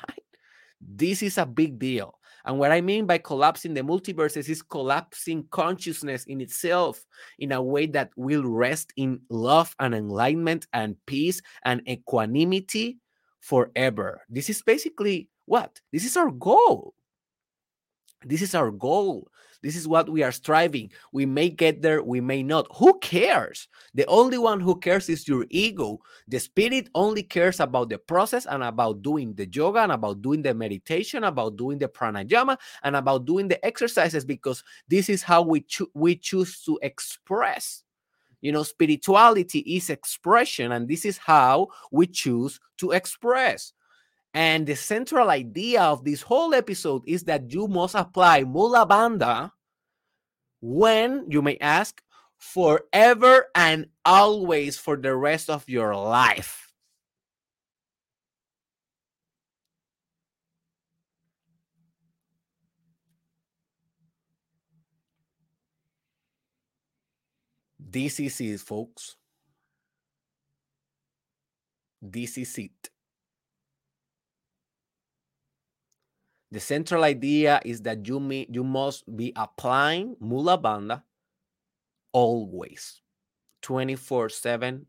This 0.82 1.22
is 1.22 1.38
a 1.38 1.46
big 1.46 1.80
deal. 1.80 2.16
And 2.46 2.58
what 2.58 2.72
I 2.72 2.82
mean 2.82 3.06
by 3.06 3.18
collapsing 3.18 3.74
the 3.74 3.82
multiverses 3.82 4.48
is 4.48 4.62
collapsing 4.62 5.46
consciousness 5.52 6.24
in 6.26 6.40
itself 6.40 7.06
in 7.38 7.52
a 7.52 7.62
way 7.62 7.86
that 7.88 8.12
will 8.16 8.44
rest 8.44 8.94
in 8.96 9.20
love 9.30 9.76
and 9.80 9.94
enlightenment 9.94 10.68
and 10.74 10.96
peace 11.06 11.42
and 11.66 11.88
equanimity 11.88 12.98
forever. 13.42 14.22
This 14.30 14.50
is 14.50 14.62
basically 14.62 15.30
what? 15.46 15.82
This 15.92 16.06
is 16.06 16.16
our 16.16 16.32
goal. 16.32 16.94
This 18.26 18.42
is 18.42 18.54
our 18.54 18.72
goal. 18.72 19.30
This 19.62 19.76
is 19.76 19.88
what 19.88 20.10
we 20.10 20.24
are 20.24 20.32
striving. 20.32 20.92
We 21.12 21.26
may 21.26 21.50
get 21.50 21.82
there, 21.82 22.02
we 22.02 22.22
may 22.22 22.44
not. 22.44 22.68
Who 22.76 22.98
cares? 23.00 23.68
The 23.94 24.06
only 24.08 24.38
one 24.38 24.60
who 24.60 24.80
cares 24.80 25.10
is 25.10 25.28
your 25.28 25.46
ego. 25.50 26.00
The 26.28 26.40
spirit 26.40 26.90
only 26.96 27.24
cares 27.24 27.60
about 27.60 27.90
the 27.90 27.98
process 27.98 28.46
and 28.46 28.64
about 28.64 29.02
doing 29.02 29.34
the 29.34 29.48
yoga 29.52 29.80
and 29.80 29.92
about 29.92 30.22
doing 30.22 30.42
the 30.42 30.54
meditation, 30.54 31.26
about 31.26 31.58
doing 31.58 31.78
the 31.78 31.90
pranayama 31.90 32.58
and 32.84 32.96
about 32.96 33.26
doing 33.26 33.50
the 33.50 33.64
exercises 33.66 34.24
because 34.24 34.64
this 34.88 35.10
is 35.10 35.24
how 35.24 35.42
we 35.42 35.62
cho- 35.62 35.92
we 35.94 36.16
choose 36.16 36.62
to 36.64 36.80
express. 36.82 37.84
You 38.42 38.54
know, 38.54 38.64
spirituality 38.64 39.60
is 39.60 39.90
expression 39.90 40.72
and 40.72 40.88
this 40.88 41.04
is 41.04 41.18
how 41.18 41.68
we 41.92 42.08
choose 42.08 42.62
to 42.78 42.92
express. 42.92 43.74
And 44.34 44.68
the 44.68 44.76
central 44.76 45.30
idea 45.30 45.82
of 45.82 46.04
this 46.06 46.22
whole 46.22 46.54
episode 46.54 47.04
is 47.08 47.24
that 47.24 47.52
you 47.52 47.68
must 47.68 47.96
apply 47.96 48.44
Mula 48.44 48.86
Bandha 48.86 49.52
when, 50.62 51.26
you 51.30 51.42
may 51.42 51.58
ask, 51.60 52.02
forever 52.38 53.48
and 53.56 53.88
always 54.06 54.78
for 54.78 54.98
the 54.98 55.16
rest 55.16 55.50
of 55.50 55.68
your 55.68 55.96
life. 55.96 56.72
It, 68.40 68.60
folks. 68.60 69.16
This 72.02 72.38
is 72.38 72.58
it. 72.58 72.90
The 76.52 76.60
central 76.60 77.04
idea 77.04 77.62
is 77.64 77.82
that 77.84 78.08
you 78.08 78.20
may, 78.20 78.48
you 78.50 78.64
must 78.64 79.16
be 79.16 79.32
applying 79.36 80.16
Mula 80.20 80.58
Bandha 80.58 81.04
always, 82.12 83.02
24 83.62 84.30
7, 84.30 84.86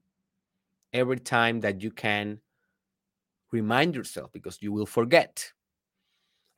every 0.92 1.20
time 1.20 1.60
that 1.60 1.82
you 1.82 1.90
can 1.90 2.40
remind 3.52 3.94
yourself 3.94 4.32
because 4.32 4.58
you 4.62 4.72
will 4.72 4.86
forget. 4.86 5.52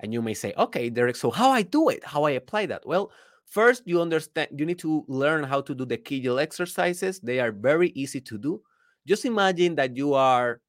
And 0.01 0.13
you 0.13 0.23
may 0.23 0.35
say, 0.35 0.53
okay, 0.57 0.91
Derek, 0.91 1.17
so 1.17 1.31
how 1.31 1.51
I 1.51 1.63
do 1.63 1.89
it, 1.89 2.05
how 2.05 2.25
I 2.25 2.33
apply 2.33 2.67
that? 2.67 2.87
Well, 2.87 3.11
first 3.47 3.83
you 3.87 4.01
understand 4.01 4.49
you 4.57 4.67
need 4.67 4.79
to 4.81 5.05
learn 5.09 5.45
how 5.45 5.61
to 5.63 5.75
do 5.75 5.85
the 5.85 5.97
Kegel 5.97 6.39
exercises. 6.39 7.21
They 7.21 7.41
are 7.41 7.53
very 7.53 7.91
easy 7.91 8.21
to 8.23 8.39
do. 8.39 8.63
Just 9.07 9.25
imagine 9.25 9.75
that 9.77 9.97
you 9.97 10.15
are, 10.15 10.61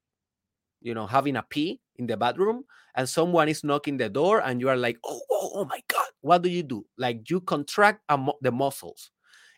you 0.81 0.93
know, 0.93 1.05
having 1.05 1.35
a 1.35 1.43
pee 1.43 1.79
in 1.97 2.07
the 2.07 2.17
bathroom 2.17 2.63
and 2.95 3.07
someone 3.07 3.49
is 3.49 3.63
knocking 3.63 3.97
the 3.97 4.09
door 4.09 4.39
and 4.39 4.59
you 4.59 4.69
are 4.69 4.77
like 4.77 4.97
oh 5.05 5.21
oh, 5.31 5.51
oh 5.55 5.65
my 5.65 5.79
god 5.87 6.07
what 6.23 6.41
do 6.41 6.49
you 6.49 6.63
do? 6.63 6.85
Like 6.97 7.29
you 7.29 7.41
contract 7.41 8.01
the 8.41 8.51
muscles 8.51 9.11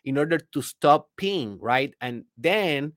in 0.04 0.18
order 0.18 0.38
to 0.38 0.62
stop 0.62 1.08
peeing 1.16 1.58
right? 1.60 1.94
And 2.00 2.24
then 2.36 2.92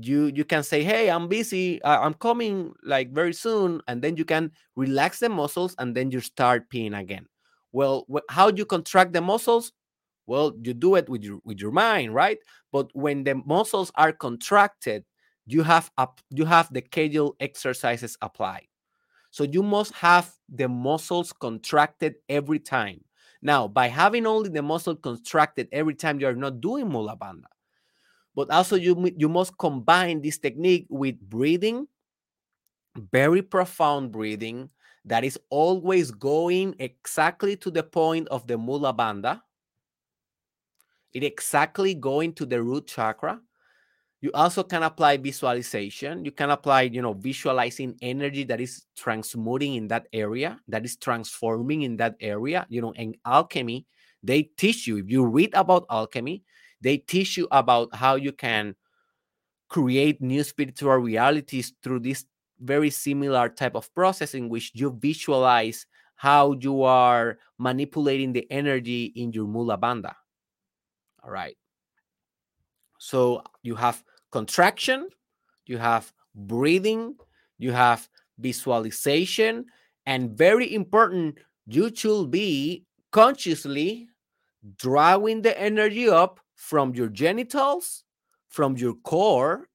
you 0.00 0.26
you 0.34 0.44
can 0.44 0.64
say 0.64 0.82
hey 0.82 1.08
i'm 1.08 1.28
busy 1.28 1.80
uh, 1.82 2.00
i'm 2.00 2.14
coming 2.14 2.72
like 2.82 3.12
very 3.12 3.32
soon 3.32 3.80
and 3.86 4.02
then 4.02 4.16
you 4.16 4.24
can 4.24 4.50
relax 4.74 5.20
the 5.20 5.28
muscles 5.28 5.76
and 5.78 5.94
then 5.94 6.10
you 6.10 6.18
start 6.18 6.68
peeing 6.68 6.98
again. 6.98 7.26
Well 7.70 8.04
how 8.28 8.50
do 8.50 8.58
you 8.58 8.66
contract 8.66 9.12
the 9.12 9.20
muscles? 9.20 9.72
Well 10.26 10.52
you 10.60 10.74
do 10.74 10.96
it 10.96 11.08
with 11.08 11.22
your 11.22 11.38
with 11.44 11.60
your 11.60 11.70
mind 11.70 12.12
right? 12.12 12.38
But 12.72 12.90
when 12.92 13.22
the 13.22 13.36
muscles 13.46 13.92
are 13.94 14.12
contracted 14.12 15.04
you 15.46 15.62
have 15.62 15.92
up 15.96 16.20
you 16.30 16.44
have 16.44 16.72
the 16.72 16.82
Kegel 16.82 17.36
exercises 17.38 18.18
applied 18.20 18.66
so 19.34 19.42
you 19.42 19.64
must 19.64 19.92
have 19.94 20.32
the 20.48 20.68
muscles 20.68 21.32
contracted 21.32 22.14
every 22.28 22.60
time. 22.60 23.02
Now, 23.42 23.66
by 23.66 23.88
having 23.88 24.28
only 24.28 24.48
the 24.48 24.62
muscle 24.62 24.94
contracted 24.94 25.66
every 25.72 25.96
time, 25.96 26.20
you 26.20 26.28
are 26.28 26.36
not 26.36 26.60
doing 26.60 26.88
Mula 26.88 27.16
Bandha. 27.16 27.50
But 28.36 28.52
also, 28.52 28.76
you, 28.76 29.10
you 29.16 29.28
must 29.28 29.58
combine 29.58 30.22
this 30.22 30.38
technique 30.38 30.86
with 30.88 31.18
breathing, 31.18 31.88
very 33.10 33.42
profound 33.42 34.12
breathing 34.12 34.70
that 35.04 35.24
is 35.24 35.36
always 35.50 36.12
going 36.12 36.76
exactly 36.78 37.56
to 37.56 37.72
the 37.72 37.82
point 37.82 38.28
of 38.28 38.46
the 38.46 38.56
Mula 38.56 38.94
Bandha. 38.94 39.40
It 41.12 41.24
exactly 41.24 41.94
going 41.94 42.34
to 42.34 42.46
the 42.46 42.62
root 42.62 42.86
chakra 42.86 43.40
you 44.24 44.30
also 44.32 44.62
can 44.62 44.82
apply 44.82 45.18
visualization. 45.18 46.24
You 46.24 46.32
can 46.32 46.48
apply, 46.48 46.88
you 46.88 47.02
know, 47.02 47.12
visualizing 47.12 47.94
energy 48.00 48.42
that 48.44 48.58
is 48.58 48.86
transmuting 48.96 49.74
in 49.74 49.86
that 49.88 50.08
area, 50.14 50.58
that 50.66 50.82
is 50.86 50.96
transforming 50.96 51.82
in 51.82 51.98
that 51.98 52.16
area. 52.22 52.64
You 52.70 52.80
know, 52.80 52.92
in 52.92 53.16
alchemy, 53.26 53.84
they 54.22 54.44
teach 54.56 54.86
you, 54.86 54.96
if 54.96 55.10
you 55.10 55.26
read 55.26 55.52
about 55.52 55.84
alchemy, 55.90 56.42
they 56.80 56.96
teach 56.96 57.36
you 57.36 57.48
about 57.50 57.94
how 57.94 58.14
you 58.14 58.32
can 58.32 58.74
create 59.68 60.22
new 60.22 60.42
spiritual 60.42 60.96
realities 60.96 61.74
through 61.82 62.00
this 62.00 62.24
very 62.60 62.88
similar 62.88 63.50
type 63.50 63.76
of 63.76 63.94
process 63.94 64.32
in 64.32 64.48
which 64.48 64.72
you 64.72 64.96
visualize 65.02 65.84
how 66.16 66.52
you 66.52 66.82
are 66.82 67.36
manipulating 67.58 68.32
the 68.32 68.50
energy 68.50 69.12
in 69.16 69.32
your 69.32 69.46
mula 69.46 69.76
bandha. 69.76 70.14
All 71.22 71.30
right. 71.30 71.58
So 72.98 73.42
you 73.62 73.74
have 73.74 74.02
contraction, 74.34 75.08
you 75.64 75.78
have 75.78 76.12
breathing, 76.34 77.14
you 77.56 77.70
have 77.70 78.08
visualization, 78.40 79.64
and 80.06 80.36
very 80.36 80.74
important, 80.74 81.38
you 81.66 81.94
should 81.94 82.32
be 82.32 82.84
consciously 83.12 84.08
drawing 84.76 85.40
the 85.40 85.54
energy 85.54 86.08
up 86.08 86.40
from 86.56 86.92
your 86.96 87.06
genitals, 87.06 88.02
from 88.48 88.76
your 88.76 88.94
core, 89.06 89.68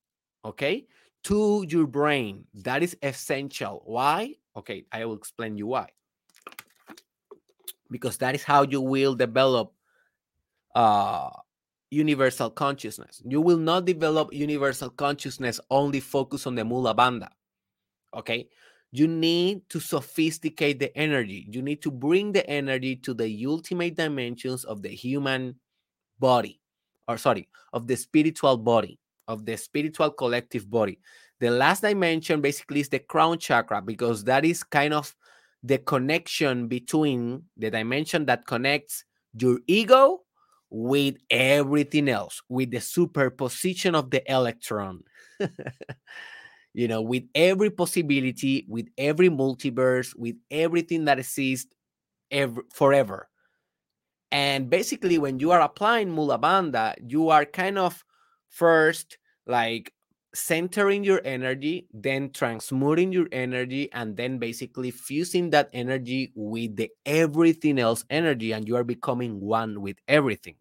okay, 0.44 0.86
to 1.24 1.66
your 1.70 1.88
brain. 1.88 2.44
That 2.54 2.84
is 2.84 2.98
essential. 3.02 3.82
Why? 3.86 4.36
Okay, 4.58 4.84
I 4.92 5.06
will 5.06 5.16
explain 5.16 5.56
you 5.56 5.68
why. 5.68 5.88
Because 7.90 8.18
that 8.18 8.36
is 8.36 8.44
how 8.44 8.64
you 8.64 8.82
will 8.82 9.16
develop 9.16 9.72
uh, 10.76 11.30
universal 11.92 12.50
consciousness. 12.50 13.22
You 13.26 13.42
will 13.42 13.58
not 13.58 13.86
develop 13.86 14.34
universal 14.34 14.90
consciousness 14.90 15.60
only 15.70 16.00
focus 16.00 16.46
on 16.46 16.56
the 16.56 16.66
mula 16.66 16.96
bandha. 16.96 17.30
Okay. 18.16 18.48
You 18.92 19.08
need 19.08 19.70
to 19.70 19.80
sophisticate 19.80 20.80
the 20.80 20.96
energy. 20.98 21.48
You 21.50 21.62
need 21.62 21.82
to 21.84 21.92
bring 21.92 22.32
the 22.32 22.48
energy 22.50 22.96
to 22.98 23.14
the 23.14 23.46
ultimate 23.46 23.96
dimensions 23.96 24.66
of 24.66 24.82
the 24.82 24.90
human 24.90 25.56
body, 26.18 26.60
or 27.08 27.18
sorry, 27.18 27.48
of 27.72 27.86
the 27.86 27.96
spiritual 27.96 28.58
body, 28.58 29.00
of 29.28 29.46
the 29.46 29.58
spiritual 29.58 30.10
collective 30.10 30.70
body. 30.70 31.00
The 31.40 31.52
last 31.52 31.82
dimension 31.82 32.42
basically 32.42 32.80
is 32.82 32.90
the 32.90 33.00
crown 33.00 33.38
chakra 33.38 33.82
because 33.82 34.24
that 34.24 34.44
is 34.44 34.64
kind 34.64 34.94
of 34.94 35.16
the 35.62 35.78
connection 35.78 36.68
between 36.68 37.44
the 37.58 37.70
dimension 37.70 38.26
that 38.26 38.48
connects 38.48 39.06
your 39.40 39.60
ego 39.68 40.22
with 40.70 41.18
everything 41.30 42.10
else, 42.10 42.42
with 42.50 42.72
the 42.72 42.82
superposition 42.82 43.96
of 43.96 44.12
the 44.12 44.24
electron. 44.32 45.04
you 46.74 46.88
know, 46.88 47.02
with 47.02 47.24
every 47.34 47.70
possibility, 47.70 48.66
with 48.68 48.88
every 48.98 49.30
multiverse, 49.30 50.16
with 50.16 50.36
everything 50.52 51.06
that 51.06 51.20
exists 51.20 51.74
ever, 52.32 52.64
forever. 52.74 53.28
And 54.32 54.70
basically, 54.70 55.18
when 55.18 55.40
you 55.40 55.52
are 55.52 55.62
applying 55.62 56.12
Mula 56.12 56.38
Bandha, 56.38 56.96
you 57.06 57.30
are 57.30 57.46
kind 57.46 57.80
of 57.80 58.04
first 58.50 59.18
like 59.48 59.92
centering 60.34 61.04
your 61.04 61.22
energy, 61.26 61.88
then 61.94 62.32
transmuting 62.32 63.12
your 63.12 63.28
energy, 63.32 63.92
and 63.94 64.16
then 64.16 64.38
basically 64.38 64.92
fusing 64.92 65.50
that 65.52 65.70
energy 65.74 66.32
with 66.36 66.76
the 66.76 66.90
everything 67.06 67.80
else 67.80 68.06
energy, 68.10 68.52
and 68.52 68.68
you 68.68 68.76
are 68.76 68.84
becoming 68.84 69.40
one 69.40 69.82
with 69.82 69.98
everything. 70.08 70.56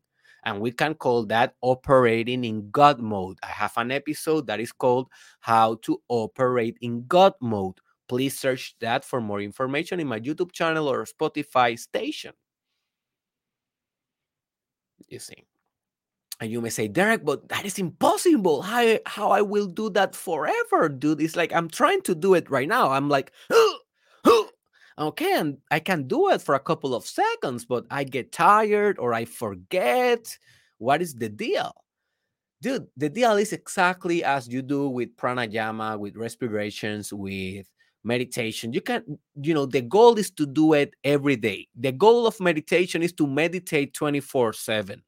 And 0.44 0.60
we 0.60 0.70
can 0.70 0.94
call 0.94 1.26
that 1.26 1.54
operating 1.60 2.44
in 2.44 2.70
God 2.70 3.00
mode. 3.00 3.38
I 3.42 3.48
have 3.48 3.72
an 3.76 3.90
episode 3.90 4.46
that 4.46 4.60
is 4.60 4.72
called 4.72 5.08
How 5.40 5.74
to 5.82 6.00
Operate 6.08 6.78
in 6.80 7.06
God 7.06 7.34
Mode. 7.40 7.78
Please 8.08 8.38
search 8.38 8.74
that 8.80 9.04
for 9.04 9.20
more 9.20 9.40
information 9.40 10.00
in 10.00 10.06
my 10.06 10.20
YouTube 10.20 10.52
channel 10.52 10.88
or 10.88 11.04
Spotify 11.04 11.78
station. 11.78 12.32
You 15.08 15.18
see. 15.18 15.44
And 16.40 16.50
you 16.52 16.60
may 16.60 16.70
say, 16.70 16.86
Derek, 16.86 17.24
but 17.24 17.48
that 17.48 17.64
is 17.64 17.78
impossible. 17.78 18.62
How, 18.62 18.98
how 19.06 19.30
I 19.30 19.42
will 19.42 19.66
do 19.66 19.90
that 19.90 20.14
forever, 20.14 20.88
dude? 20.88 21.20
It's 21.20 21.34
like 21.34 21.52
I'm 21.52 21.68
trying 21.68 22.02
to 22.02 22.14
do 22.14 22.34
it 22.34 22.48
right 22.48 22.68
now. 22.68 22.90
I'm 22.92 23.08
like, 23.08 23.32
Okay, 24.98 25.32
and 25.34 25.58
I 25.70 25.78
can 25.78 26.08
do 26.08 26.30
it 26.30 26.42
for 26.42 26.56
a 26.56 26.60
couple 26.60 26.92
of 26.92 27.06
seconds, 27.06 27.64
but 27.64 27.86
I 27.88 28.02
get 28.02 28.32
tired 28.32 28.98
or 28.98 29.14
I 29.14 29.26
forget. 29.26 30.36
What 30.78 31.00
is 31.02 31.14
the 31.14 31.28
deal? 31.28 31.72
Dude, 32.60 32.88
the 32.96 33.08
deal 33.08 33.36
is 33.36 33.52
exactly 33.52 34.24
as 34.24 34.48
you 34.48 34.60
do 34.60 34.88
with 34.88 35.16
pranayama, 35.16 35.96
with 35.98 36.16
respirations, 36.16 37.12
with 37.12 37.70
meditation. 38.02 38.72
You 38.72 38.80
can, 38.80 39.18
you 39.40 39.54
know, 39.54 39.66
the 39.66 39.82
goal 39.82 40.18
is 40.18 40.32
to 40.32 40.46
do 40.46 40.72
it 40.72 40.94
every 41.04 41.36
day. 41.36 41.68
The 41.78 41.92
goal 41.92 42.26
of 42.26 42.40
meditation 42.40 43.00
is 43.00 43.12
to 43.14 43.26
meditate 43.28 43.94
24 43.94 44.52
7. 44.52 45.00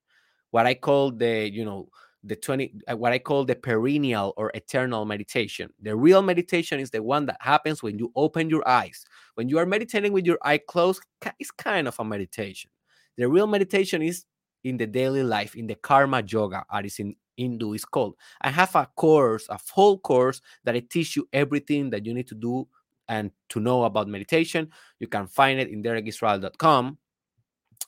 What 0.50 0.66
I 0.66 0.74
call 0.74 1.12
the, 1.12 1.50
you 1.50 1.64
know, 1.64 1.88
the 2.22 2.36
20 2.36 2.74
uh, 2.90 2.96
what 2.96 3.12
i 3.12 3.18
call 3.18 3.44
the 3.44 3.54
perennial 3.54 4.34
or 4.36 4.50
eternal 4.54 5.04
meditation. 5.04 5.72
The 5.80 5.96
real 5.96 6.22
meditation 6.22 6.78
is 6.78 6.90
the 6.90 7.02
one 7.02 7.26
that 7.26 7.38
happens 7.40 7.82
when 7.82 7.98
you 7.98 8.12
open 8.14 8.50
your 8.50 8.66
eyes. 8.68 9.04
When 9.34 9.48
you 9.48 9.58
are 9.58 9.66
meditating 9.66 10.12
with 10.12 10.26
your 10.26 10.38
eye 10.42 10.58
closed 10.58 11.02
it's 11.38 11.50
kind 11.50 11.88
of 11.88 11.98
a 11.98 12.04
meditation. 12.04 12.70
The 13.16 13.28
real 13.28 13.46
meditation 13.46 14.02
is 14.02 14.24
in 14.64 14.76
the 14.76 14.86
daily 14.86 15.22
life 15.22 15.56
in 15.56 15.66
the 15.66 15.76
karma 15.76 16.22
yoga 16.26 16.64
as 16.70 16.98
in 16.98 17.16
hindu 17.36 17.72
is 17.72 17.86
called. 17.86 18.16
I 18.42 18.50
have 18.50 18.74
a 18.76 18.86
course 18.96 19.46
a 19.48 19.58
full 19.58 19.98
course 19.98 20.42
that 20.64 20.74
i 20.74 20.80
teach 20.80 21.16
you 21.16 21.26
everything 21.32 21.88
that 21.90 22.04
you 22.04 22.12
need 22.12 22.28
to 22.28 22.34
do 22.34 22.68
and 23.08 23.30
to 23.48 23.60
know 23.60 23.84
about 23.84 24.08
meditation. 24.08 24.70
You 25.00 25.08
can 25.08 25.26
find 25.26 25.58
it 25.58 25.68
in 25.68 25.82
derekisrael.com 25.82 26.98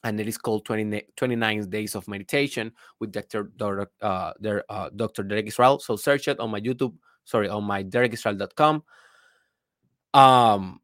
and 0.05 0.21
it 0.21 0.27
is 0.27 0.39
called 0.39 0.65
20, 0.65 1.03
29 1.17 1.71
Days 1.71 1.95
of 1.95 2.09
Meditation 2.09 2.73
with 2.99 3.13
Dr. 3.13 3.53
Dr. 3.57 3.91
Uh, 4.01 4.33
uh, 4.69 4.91
Dr. 4.95 5.23
Derek 5.23 5.47
Israel. 5.47 5.79
So 5.79 5.97
search 5.97 6.29
it 6.29 6.41
on 6.41 6.51
my 6.51 6.61
YouTube, 6.61 6.95
sorry, 7.25 7.49
on 7.49 7.65
my 7.65 7.85
derekisrael.com. 7.85 8.83
Um, 10.15 10.81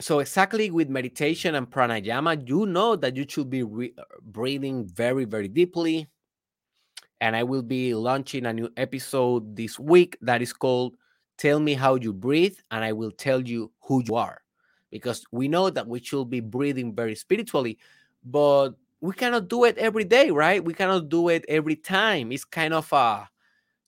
so 0.00 0.18
exactly 0.18 0.70
with 0.70 0.88
meditation 0.88 1.54
and 1.54 1.70
pranayama, 1.70 2.48
you 2.48 2.66
know 2.66 2.96
that 2.96 3.16
you 3.16 3.24
should 3.28 3.50
be 3.50 3.62
re- 3.62 3.94
breathing 4.22 4.86
very, 4.86 5.24
very 5.24 5.48
deeply. 5.48 6.08
And 7.20 7.36
I 7.36 7.44
will 7.44 7.62
be 7.62 7.94
launching 7.94 8.46
a 8.46 8.52
new 8.52 8.68
episode 8.76 9.54
this 9.54 9.78
week 9.78 10.18
that 10.22 10.42
is 10.42 10.52
called 10.52 10.96
Tell 11.38 11.60
Me 11.60 11.74
How 11.74 11.94
You 11.94 12.12
Breathe, 12.12 12.56
and 12.72 12.82
I 12.84 12.92
will 12.92 13.12
tell 13.12 13.40
you 13.40 13.70
who 13.80 14.02
you 14.04 14.16
are 14.16 14.41
because 14.92 15.24
we 15.32 15.48
know 15.48 15.70
that 15.70 15.88
we 15.88 15.98
should 15.98 16.30
be 16.30 16.38
breathing 16.38 16.94
very 16.94 17.16
spiritually, 17.16 17.78
but 18.22 18.72
we 19.00 19.12
cannot 19.14 19.48
do 19.48 19.64
it 19.64 19.76
every 19.78 20.04
day, 20.04 20.30
right? 20.30 20.62
We 20.62 20.74
cannot 20.74 21.08
do 21.08 21.28
it 21.30 21.44
every 21.48 21.74
time. 21.74 22.30
It's 22.30 22.44
kind 22.44 22.72
of 22.72 22.92
a 22.92 23.28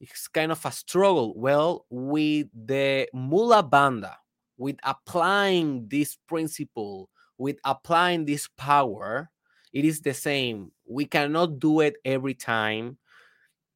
it's 0.00 0.26
kind 0.26 0.50
of 0.50 0.64
a 0.64 0.72
struggle. 0.72 1.34
Well, 1.36 1.86
with 1.88 2.48
the 2.52 3.08
Mula 3.14 3.62
Bandha, 3.62 4.14
with 4.56 4.76
applying 4.82 5.86
this 5.88 6.16
principle, 6.26 7.10
with 7.38 7.58
applying 7.64 8.24
this 8.24 8.48
power, 8.56 9.30
it 9.72 9.84
is 9.84 10.00
the 10.00 10.14
same. 10.14 10.72
We 10.88 11.04
cannot 11.04 11.58
do 11.58 11.80
it 11.80 11.96
every 12.04 12.34
time. 12.34 12.98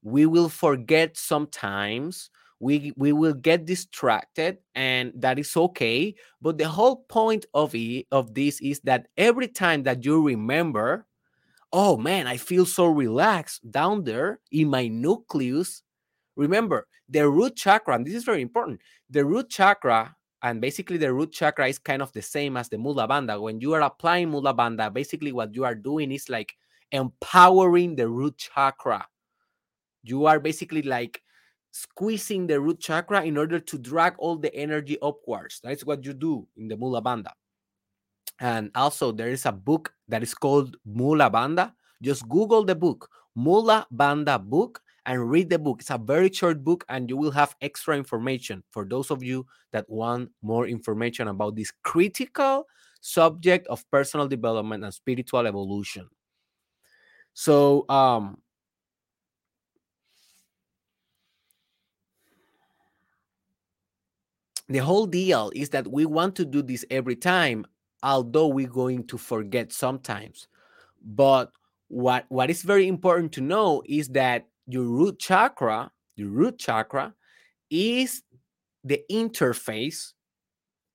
We 0.02 0.26
will 0.26 0.48
forget 0.48 1.16
sometimes 1.16 2.30
we 2.60 2.92
we 2.96 3.12
will 3.12 3.34
get 3.34 3.64
distracted 3.64 4.58
and 4.74 5.12
that 5.16 5.38
is 5.38 5.56
okay. 5.56 6.14
But 6.40 6.58
the 6.58 6.68
whole 6.68 7.04
point 7.08 7.46
of 7.54 7.74
it 7.74 8.06
of 8.10 8.34
this 8.34 8.60
is 8.60 8.80
that 8.80 9.06
every 9.16 9.48
time 9.48 9.82
that 9.84 10.04
you 10.04 10.24
remember 10.24 11.06
oh 11.70 11.98
man 11.98 12.26
i 12.26 12.34
feel 12.34 12.64
so 12.64 12.86
relaxed 12.86 13.60
down 13.70 14.02
there 14.02 14.40
in 14.50 14.70
my 14.70 14.88
nucleus 14.88 15.82
remember 16.34 16.86
the 17.10 17.28
root 17.28 17.54
chakra 17.54 17.94
and 17.94 18.06
this 18.06 18.14
is 18.14 18.24
very 18.24 18.40
important 18.40 18.80
the 19.10 19.22
root 19.22 19.50
chakra 19.50 20.16
and 20.42 20.62
basically 20.62 20.96
the 20.96 21.12
root 21.12 21.30
chakra 21.30 21.68
is 21.68 21.78
kind 21.78 22.00
of 22.00 22.10
the 22.14 22.22
same 22.22 22.56
as 22.56 22.70
the 22.70 22.78
mula 22.78 23.06
bandha 23.06 23.38
when 23.38 23.60
you 23.60 23.74
are 23.74 23.82
applying 23.82 24.30
mula 24.30 24.54
bandha 24.54 24.90
basically 24.90 25.30
what 25.30 25.54
you 25.54 25.62
are 25.62 25.74
doing 25.74 26.10
is 26.10 26.30
like 26.30 26.56
empowering 26.92 27.96
the 27.96 28.08
root 28.08 28.36
chakra. 28.38 29.06
You 30.02 30.26
are 30.26 30.40
basically 30.40 30.82
like 30.82 31.22
squeezing 31.70 32.46
the 32.46 32.60
root 32.60 32.80
chakra 32.80 33.24
in 33.24 33.36
order 33.36 33.60
to 33.60 33.78
drag 33.78 34.14
all 34.18 34.36
the 34.36 34.54
energy 34.54 34.98
upwards. 35.02 35.60
That's 35.62 35.84
what 35.84 36.04
you 36.04 36.12
do 36.12 36.46
in 36.56 36.68
the 36.68 36.76
Mula 36.76 37.02
Bandha. 37.02 37.32
And 38.40 38.70
also, 38.74 39.12
there 39.12 39.30
is 39.30 39.46
a 39.46 39.52
book 39.52 39.92
that 40.08 40.22
is 40.22 40.34
called 40.34 40.76
Mula 40.84 41.30
Bandha. 41.30 41.72
Just 42.02 42.28
Google 42.28 42.64
the 42.64 42.74
book, 42.74 43.10
Mula 43.34 43.86
Bandha 43.92 44.40
book, 44.40 44.80
and 45.06 45.28
read 45.28 45.50
the 45.50 45.58
book. 45.58 45.80
It's 45.80 45.90
a 45.90 45.98
very 45.98 46.30
short 46.30 46.62
book, 46.62 46.84
and 46.88 47.08
you 47.08 47.16
will 47.16 47.32
have 47.32 47.56
extra 47.60 47.96
information 47.96 48.62
for 48.70 48.84
those 48.84 49.10
of 49.10 49.22
you 49.22 49.46
that 49.72 49.88
want 49.88 50.30
more 50.42 50.66
information 50.66 51.28
about 51.28 51.56
this 51.56 51.72
critical 51.82 52.66
subject 53.00 53.66
of 53.68 53.88
personal 53.90 54.28
development 54.28 54.84
and 54.84 54.94
spiritual 54.94 55.46
evolution. 55.46 56.08
So, 57.34 57.88
um, 57.88 58.38
the 64.68 64.78
whole 64.78 65.06
deal 65.06 65.50
is 65.54 65.70
that 65.70 65.90
we 65.90 66.04
want 66.06 66.36
to 66.36 66.44
do 66.44 66.62
this 66.62 66.84
every 66.90 67.16
time, 67.16 67.64
although 68.02 68.48
we're 68.48 68.68
going 68.68 69.06
to 69.06 69.18
forget 69.18 69.72
sometimes. 69.72 70.48
But 71.02 71.50
what 71.88 72.26
what 72.28 72.50
is 72.50 72.62
very 72.62 72.86
important 72.86 73.32
to 73.32 73.40
know 73.40 73.82
is 73.86 74.08
that 74.08 74.46
your 74.66 74.84
root 74.84 75.18
chakra, 75.18 75.90
your 76.16 76.28
root 76.28 76.58
chakra, 76.58 77.14
is 77.70 78.22
the 78.84 79.02
interface 79.10 80.12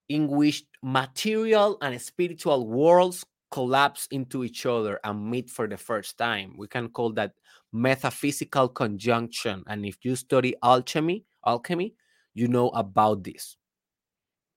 in 0.09 0.27
which 0.27 0.63
material 0.83 1.77
and 1.81 1.99
spiritual 1.99 2.67
worlds 2.67 3.25
collapse 3.49 4.07
into 4.12 4.43
each 4.43 4.65
other 4.65 4.99
and 5.03 5.29
meet 5.29 5.49
for 5.49 5.67
the 5.67 5.77
first 5.77 6.17
time. 6.17 6.53
We 6.57 6.67
can 6.67 6.89
call 6.89 7.13
that 7.13 7.33
metaphysical 7.71 8.67
conjunction. 8.67 9.63
And 9.67 9.86
if 9.86 9.97
you 10.03 10.15
study 10.15 10.55
alchemy, 10.63 11.25
alchemy, 11.45 11.95
you 12.33 12.47
know 12.47 12.69
about 12.69 13.23
this. 13.23 13.57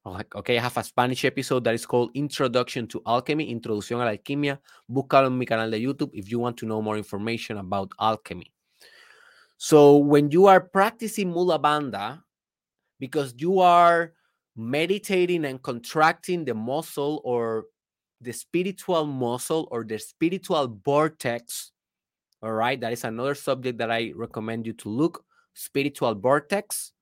Ok, 0.08 0.50
I 0.50 0.60
have 0.60 0.76
a 0.76 0.84
Spanish 0.84 1.24
episode 1.24 1.64
that 1.64 1.74
is 1.74 1.84
called 1.84 2.12
Introduction 2.14 2.86
to 2.86 3.02
Alchemy, 3.04 3.50
Introducción 3.50 4.00
a 4.00 4.04
la 4.04 4.10
Alquimia. 4.12 4.60
Búscalo 4.88 5.26
en 5.26 5.36
mi 5.36 5.46
canal 5.46 5.68
de 5.68 5.80
YouTube 5.80 6.12
if 6.14 6.30
you 6.30 6.38
want 6.38 6.56
to 6.56 6.64
know 6.64 6.80
more 6.80 6.96
information 6.96 7.58
about 7.58 7.90
alchemy. 7.98 8.52
So 9.56 9.96
when 9.96 10.30
you 10.30 10.46
are 10.46 10.60
practicing 10.60 11.32
Mula 11.32 11.58
Bandha, 11.58 12.22
because 13.00 13.34
you 13.36 13.58
are 13.58 14.12
meditating 14.54 15.44
and 15.44 15.60
contracting 15.60 16.44
the 16.44 16.54
muscle 16.54 17.20
or 17.24 17.64
the 18.20 18.32
spiritual 18.32 19.06
muscle 19.06 19.66
or 19.72 19.82
the 19.82 19.98
spiritual 19.98 20.78
vortex, 20.84 21.72
all 22.44 22.52
right, 22.52 22.80
that 22.80 22.92
is 22.92 23.02
another 23.02 23.34
subject 23.34 23.78
that 23.78 23.90
I 23.90 24.12
recommend 24.14 24.68
you 24.68 24.72
to 24.74 24.88
look, 24.88 25.24
spiritual 25.54 26.14
vortex 26.14 26.92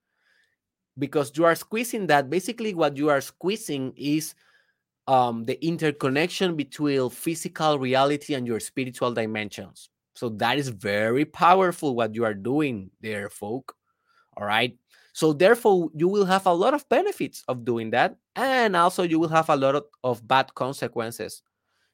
because 0.98 1.32
you 1.36 1.44
are 1.44 1.54
squeezing 1.54 2.06
that. 2.08 2.30
Basically, 2.30 2.74
what 2.74 2.96
you 2.96 3.10
are 3.10 3.20
squeezing 3.20 3.92
is 3.96 4.34
um, 5.06 5.44
the 5.44 5.62
interconnection 5.64 6.56
between 6.56 7.10
physical 7.10 7.78
reality 7.78 8.34
and 8.34 8.46
your 8.46 8.60
spiritual 8.60 9.12
dimensions. 9.12 9.90
So 10.14 10.28
that 10.30 10.58
is 10.58 10.68
very 10.68 11.24
powerful 11.24 11.94
what 11.94 12.14
you 12.14 12.24
are 12.24 12.34
doing 12.34 12.90
there, 13.00 13.28
folk. 13.28 13.74
All 14.36 14.46
right. 14.46 14.76
So 15.12 15.32
therefore, 15.32 15.90
you 15.94 16.08
will 16.08 16.24
have 16.24 16.46
a 16.46 16.52
lot 16.52 16.74
of 16.74 16.88
benefits 16.88 17.44
of 17.46 17.64
doing 17.64 17.90
that, 17.90 18.16
and 18.34 18.74
also 18.74 19.04
you 19.04 19.20
will 19.20 19.28
have 19.28 19.48
a 19.48 19.56
lot 19.56 19.76
of, 19.76 19.84
of 20.02 20.26
bad 20.26 20.52
consequences 20.54 21.42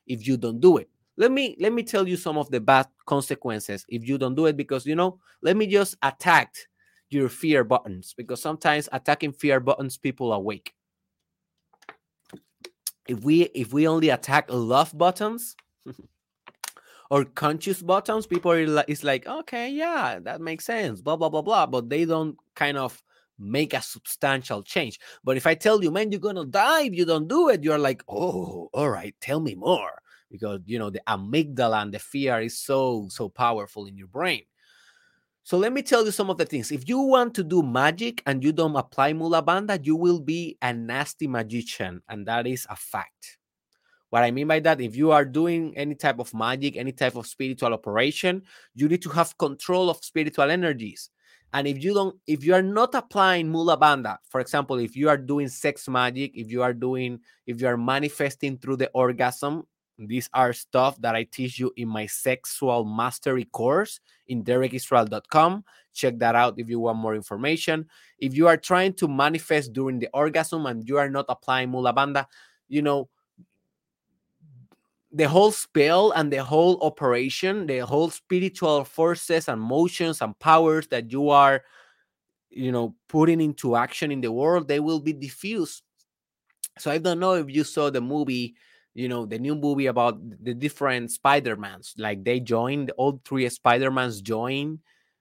if 0.06 0.26
you 0.26 0.36
don't 0.36 0.60
do 0.60 0.78
it. 0.78 0.88
Let 1.18 1.30
me 1.30 1.54
let 1.60 1.74
me 1.74 1.82
tell 1.82 2.08
you 2.08 2.16
some 2.16 2.38
of 2.38 2.50
the 2.50 2.60
bad 2.60 2.86
consequences 3.04 3.84
if 3.90 4.08
you 4.08 4.16
don't 4.16 4.34
do 4.34 4.46
it 4.46 4.56
because 4.56 4.86
you 4.86 4.94
know. 4.94 5.18
Let 5.42 5.56
me 5.56 5.66
just 5.66 5.96
attack 6.02 6.54
your 7.10 7.28
fear 7.28 7.64
buttons 7.64 8.14
because 8.16 8.40
sometimes 8.40 8.88
attacking 8.92 9.32
fear 9.32 9.60
buttons 9.60 9.98
people 9.98 10.32
awake 10.32 10.74
if 13.08 13.22
we 13.24 13.42
if 13.54 13.72
we 13.72 13.88
only 13.88 14.10
attack 14.10 14.46
love 14.48 14.96
buttons 14.96 15.56
or 17.10 17.24
conscious 17.24 17.82
buttons 17.82 18.26
people 18.26 18.52
it's 18.52 19.02
like 19.02 19.26
okay 19.26 19.70
yeah 19.70 20.18
that 20.20 20.40
makes 20.40 20.64
sense 20.64 21.00
blah 21.00 21.16
blah 21.16 21.28
blah 21.28 21.42
blah 21.42 21.66
but 21.66 21.90
they 21.90 22.04
don't 22.04 22.36
kind 22.54 22.76
of 22.76 23.02
make 23.40 23.72
a 23.72 23.80
substantial 23.80 24.62
change. 24.62 25.00
But 25.24 25.36
if 25.36 25.46
i 25.46 25.54
tell 25.54 25.82
you 25.82 25.90
man 25.90 26.12
you're 26.12 26.20
gonna 26.20 26.44
die 26.44 26.82
if 26.82 26.94
you 26.94 27.04
don't 27.06 27.26
do 27.26 27.48
it 27.48 27.64
you're 27.64 27.78
like 27.78 28.02
oh 28.08 28.68
all 28.72 28.90
right 28.90 29.14
tell 29.20 29.40
me 29.40 29.54
more 29.54 30.02
because 30.30 30.60
you 30.66 30.78
know 30.78 30.90
the 30.90 31.00
amygdala 31.08 31.82
and 31.82 31.94
the 31.94 31.98
fear 31.98 32.40
is 32.40 32.58
so 32.58 33.08
so 33.10 33.28
powerful 33.28 33.86
in 33.86 33.96
your 33.96 34.08
brain 34.08 34.42
so 35.42 35.56
let 35.58 35.72
me 35.72 35.82
tell 35.82 36.04
you 36.04 36.10
some 36.10 36.30
of 36.30 36.38
the 36.38 36.44
things. 36.44 36.70
If 36.70 36.88
you 36.88 37.00
want 37.00 37.34
to 37.34 37.44
do 37.44 37.62
magic 37.62 38.22
and 38.26 38.44
you 38.44 38.52
don't 38.52 38.76
apply 38.76 39.12
Mula 39.12 39.42
Bandha, 39.42 39.84
you 39.84 39.96
will 39.96 40.20
be 40.20 40.56
a 40.62 40.72
nasty 40.72 41.26
magician, 41.26 42.02
and 42.08 42.26
that 42.26 42.46
is 42.46 42.66
a 42.68 42.76
fact. 42.76 43.38
What 44.10 44.24
I 44.24 44.32
mean 44.32 44.48
by 44.48 44.60
that, 44.60 44.80
if 44.80 44.96
you 44.96 45.12
are 45.12 45.24
doing 45.24 45.72
any 45.76 45.94
type 45.94 46.18
of 46.18 46.34
magic, 46.34 46.76
any 46.76 46.92
type 46.92 47.14
of 47.14 47.26
spiritual 47.26 47.72
operation, 47.72 48.42
you 48.74 48.88
need 48.88 49.02
to 49.02 49.10
have 49.10 49.38
control 49.38 49.88
of 49.88 50.04
spiritual 50.04 50.50
energies. 50.50 51.10
And 51.52 51.66
if 51.66 51.82
you 51.82 51.94
don't, 51.94 52.16
if 52.26 52.44
you 52.44 52.54
are 52.54 52.62
not 52.62 52.94
applying 52.94 53.50
mula 53.50 53.76
bandha, 53.76 54.18
for 54.28 54.40
example, 54.40 54.78
if 54.78 54.96
you 54.96 55.08
are 55.08 55.16
doing 55.16 55.48
sex 55.48 55.88
magic, 55.88 56.32
if 56.34 56.50
you 56.50 56.62
are 56.62 56.74
doing, 56.74 57.20
if 57.46 57.60
you 57.60 57.66
are 57.66 57.76
manifesting 57.76 58.58
through 58.58 58.76
the 58.76 58.90
orgasm, 58.94 59.64
these 60.08 60.28
are 60.32 60.52
stuff 60.52 61.00
that 61.02 61.14
I 61.14 61.24
teach 61.24 61.58
you 61.58 61.72
in 61.76 61.88
my 61.88 62.06
sexual 62.06 62.84
mastery 62.84 63.44
course 63.44 64.00
in 64.28 64.42
derekisrael.com. 64.42 65.64
Check 65.92 66.18
that 66.18 66.34
out 66.34 66.58
if 66.58 66.68
you 66.68 66.80
want 66.80 66.98
more 66.98 67.14
information. 67.14 67.86
If 68.18 68.34
you 68.34 68.46
are 68.46 68.56
trying 68.56 68.94
to 68.94 69.08
manifest 69.08 69.72
during 69.72 69.98
the 69.98 70.08
orgasm 70.14 70.66
and 70.66 70.88
you 70.88 70.98
are 70.98 71.10
not 71.10 71.26
applying 71.28 71.70
mula 71.70 71.92
bandha, 71.92 72.26
you 72.68 72.82
know, 72.82 73.08
the 75.12 75.28
whole 75.28 75.50
spell 75.50 76.12
and 76.12 76.32
the 76.32 76.42
whole 76.42 76.80
operation, 76.82 77.66
the 77.66 77.80
whole 77.80 78.10
spiritual 78.10 78.84
forces 78.84 79.48
and 79.48 79.60
motions 79.60 80.22
and 80.22 80.38
powers 80.38 80.86
that 80.88 81.10
you 81.10 81.30
are, 81.30 81.62
you 82.48 82.70
know, 82.70 82.94
putting 83.08 83.40
into 83.40 83.76
action 83.76 84.12
in 84.12 84.20
the 84.20 84.30
world, 84.30 84.68
they 84.68 84.80
will 84.80 85.00
be 85.00 85.12
diffused. 85.12 85.82
So 86.78 86.90
I 86.90 86.98
don't 86.98 87.18
know 87.18 87.34
if 87.34 87.50
you 87.50 87.64
saw 87.64 87.90
the 87.90 88.00
movie, 88.00 88.54
you 88.94 89.08
know, 89.08 89.26
the 89.26 89.38
new 89.38 89.54
movie 89.54 89.86
about 89.86 90.18
the 90.42 90.54
different 90.54 91.10
Spider-Mans. 91.10 91.94
Like 91.98 92.24
they 92.24 92.40
joined, 92.40 92.90
all 92.96 93.20
three 93.24 93.48
Spider-Mans 93.48 94.20
join 94.20 94.80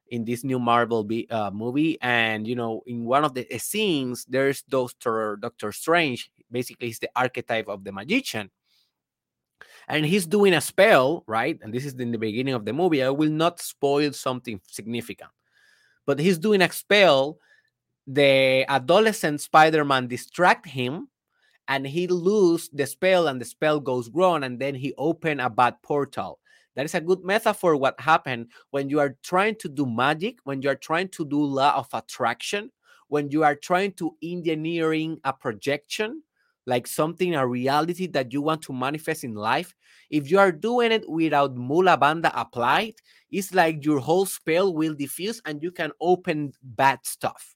in 0.10 0.26
this 0.26 0.44
new 0.44 0.60
Marvel 0.60 1.08
uh, 1.30 1.52
movie. 1.54 1.98
And, 2.02 2.48
you 2.48 2.56
know, 2.56 2.82
in 2.88 3.06
one 3.06 3.24
of 3.24 3.34
the 3.34 3.46
scenes, 3.60 4.26
there's 4.28 4.64
Doctor, 4.64 5.38
Doctor 5.42 5.72
Strange. 5.72 6.32
Basically, 6.52 6.88
he's 6.88 7.00
the 7.00 7.10
archetype 7.16 7.68
of 7.68 7.84
the 7.84 7.92
magician 7.92 8.50
and 9.90 10.06
he's 10.06 10.28
doing 10.28 10.54
a 10.54 10.62
spell, 10.62 11.24
right? 11.26 11.60
And 11.62 11.74
this 11.74 11.84
is 11.84 11.96
in 11.96 12.12
the 12.12 12.18
beginning 12.18 12.54
of 12.54 12.64
the 12.64 12.72
movie. 12.72 13.04
I 13.04 13.10
will 13.10 13.32
not 13.32 13.60
spoil 13.60 14.14
something 14.14 14.62
significant, 14.68 15.32
but 16.06 16.20
he's 16.20 16.38
doing 16.38 16.62
a 16.62 16.72
spell. 16.72 17.40
The 18.06 18.66
adolescent 18.70 19.42
Spider-Man 19.42 20.08
distract 20.08 20.68
him, 20.68 21.10
and 21.70 21.88
he 21.88 22.08
lose 22.08 22.70
the 22.74 22.86
spell, 22.86 23.28
and 23.28 23.40
the 23.40 23.46
spell 23.46 23.80
goes 23.80 24.10
wrong, 24.10 24.44
and 24.44 24.60
then 24.60 24.76
he 24.76 24.94
open 24.98 25.40
a 25.40 25.50
bad 25.50 25.82
portal. 25.84 26.40
That 26.76 26.86
is 26.86 26.96
a 26.96 27.02
good 27.02 27.24
metaphor. 27.24 27.76
What 27.76 28.00
happened 28.00 28.48
when 28.72 28.90
you 28.90 29.00
are 29.00 29.16
trying 29.24 29.56
to 29.56 29.70
do 29.70 29.86
magic, 29.86 30.40
when 30.44 30.62
you 30.62 30.70
are 30.70 30.76
trying 30.76 31.10
to 31.10 31.26
do 31.26 31.42
law 31.42 31.76
of 31.76 31.88
attraction, 31.94 32.72
when 33.08 33.30
you 33.30 33.44
are 33.44 33.56
trying 33.56 33.94
to 33.94 34.16
engineering 34.24 35.20
a 35.24 35.34
projection, 35.34 36.24
like 36.66 36.88
something, 36.88 37.36
a 37.36 37.46
reality 37.46 38.08
that 38.08 38.34
you 38.34 38.42
want 38.42 38.62
to 38.64 38.74
manifest 38.74 39.24
in 39.24 39.36
life, 39.36 39.76
if 40.10 40.30
you 40.30 40.40
are 40.40 40.52
doing 40.52 40.92
it 40.92 41.08
without 41.10 41.56
mula 41.56 41.98
bandha 41.98 42.32
applied, 42.34 42.96
it's 43.32 43.54
like 43.54 43.86
your 43.86 44.00
whole 44.00 44.26
spell 44.26 44.74
will 44.74 44.96
diffuse 44.96 45.42
and 45.46 45.62
you 45.62 45.72
can 45.72 45.92
open 46.02 46.52
bad 46.64 47.00
stuff. 47.04 47.56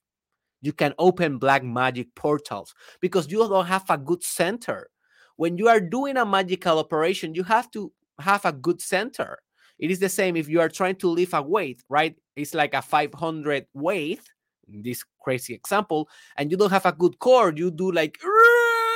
You 0.64 0.72
can 0.72 0.94
open 0.98 1.36
black 1.36 1.62
magic 1.62 2.14
portals 2.14 2.74
because 3.02 3.30
you 3.30 3.36
don't 3.36 3.66
have 3.66 3.84
a 3.90 3.98
good 3.98 4.24
center. 4.24 4.88
When 5.36 5.58
you 5.58 5.68
are 5.68 5.78
doing 5.78 6.16
a 6.16 6.24
magical 6.24 6.78
operation, 6.78 7.34
you 7.34 7.42
have 7.42 7.70
to 7.72 7.92
have 8.18 8.46
a 8.46 8.52
good 8.52 8.80
center. 8.80 9.40
It 9.78 9.90
is 9.90 9.98
the 9.98 10.08
same 10.08 10.36
if 10.36 10.48
you 10.48 10.60
are 10.60 10.70
trying 10.70 10.96
to 10.96 11.10
lift 11.10 11.34
a 11.34 11.42
weight, 11.42 11.82
right? 11.90 12.16
It's 12.34 12.54
like 12.54 12.72
a 12.72 12.80
500 12.80 13.66
weight, 13.74 14.22
this 14.66 15.04
crazy 15.20 15.52
example, 15.52 16.08
and 16.38 16.50
you 16.50 16.56
don't 16.56 16.70
have 16.70 16.86
a 16.86 16.92
good 16.92 17.18
core. 17.18 17.52
You 17.54 17.70
do 17.70 17.92
like, 17.92 18.18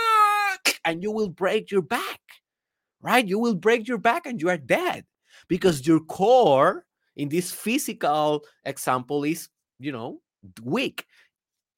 and 0.86 1.02
you 1.02 1.12
will 1.12 1.28
break 1.28 1.70
your 1.70 1.82
back, 1.82 2.20
right? 3.02 3.28
You 3.28 3.38
will 3.38 3.56
break 3.56 3.86
your 3.86 3.98
back 3.98 4.24
and 4.24 4.40
you 4.40 4.48
are 4.48 4.56
dead 4.56 5.04
because 5.48 5.86
your 5.86 6.00
core 6.00 6.86
in 7.14 7.28
this 7.28 7.52
physical 7.52 8.42
example 8.64 9.24
is, 9.24 9.50
you 9.78 9.92
know, 9.92 10.22
weak. 10.62 11.04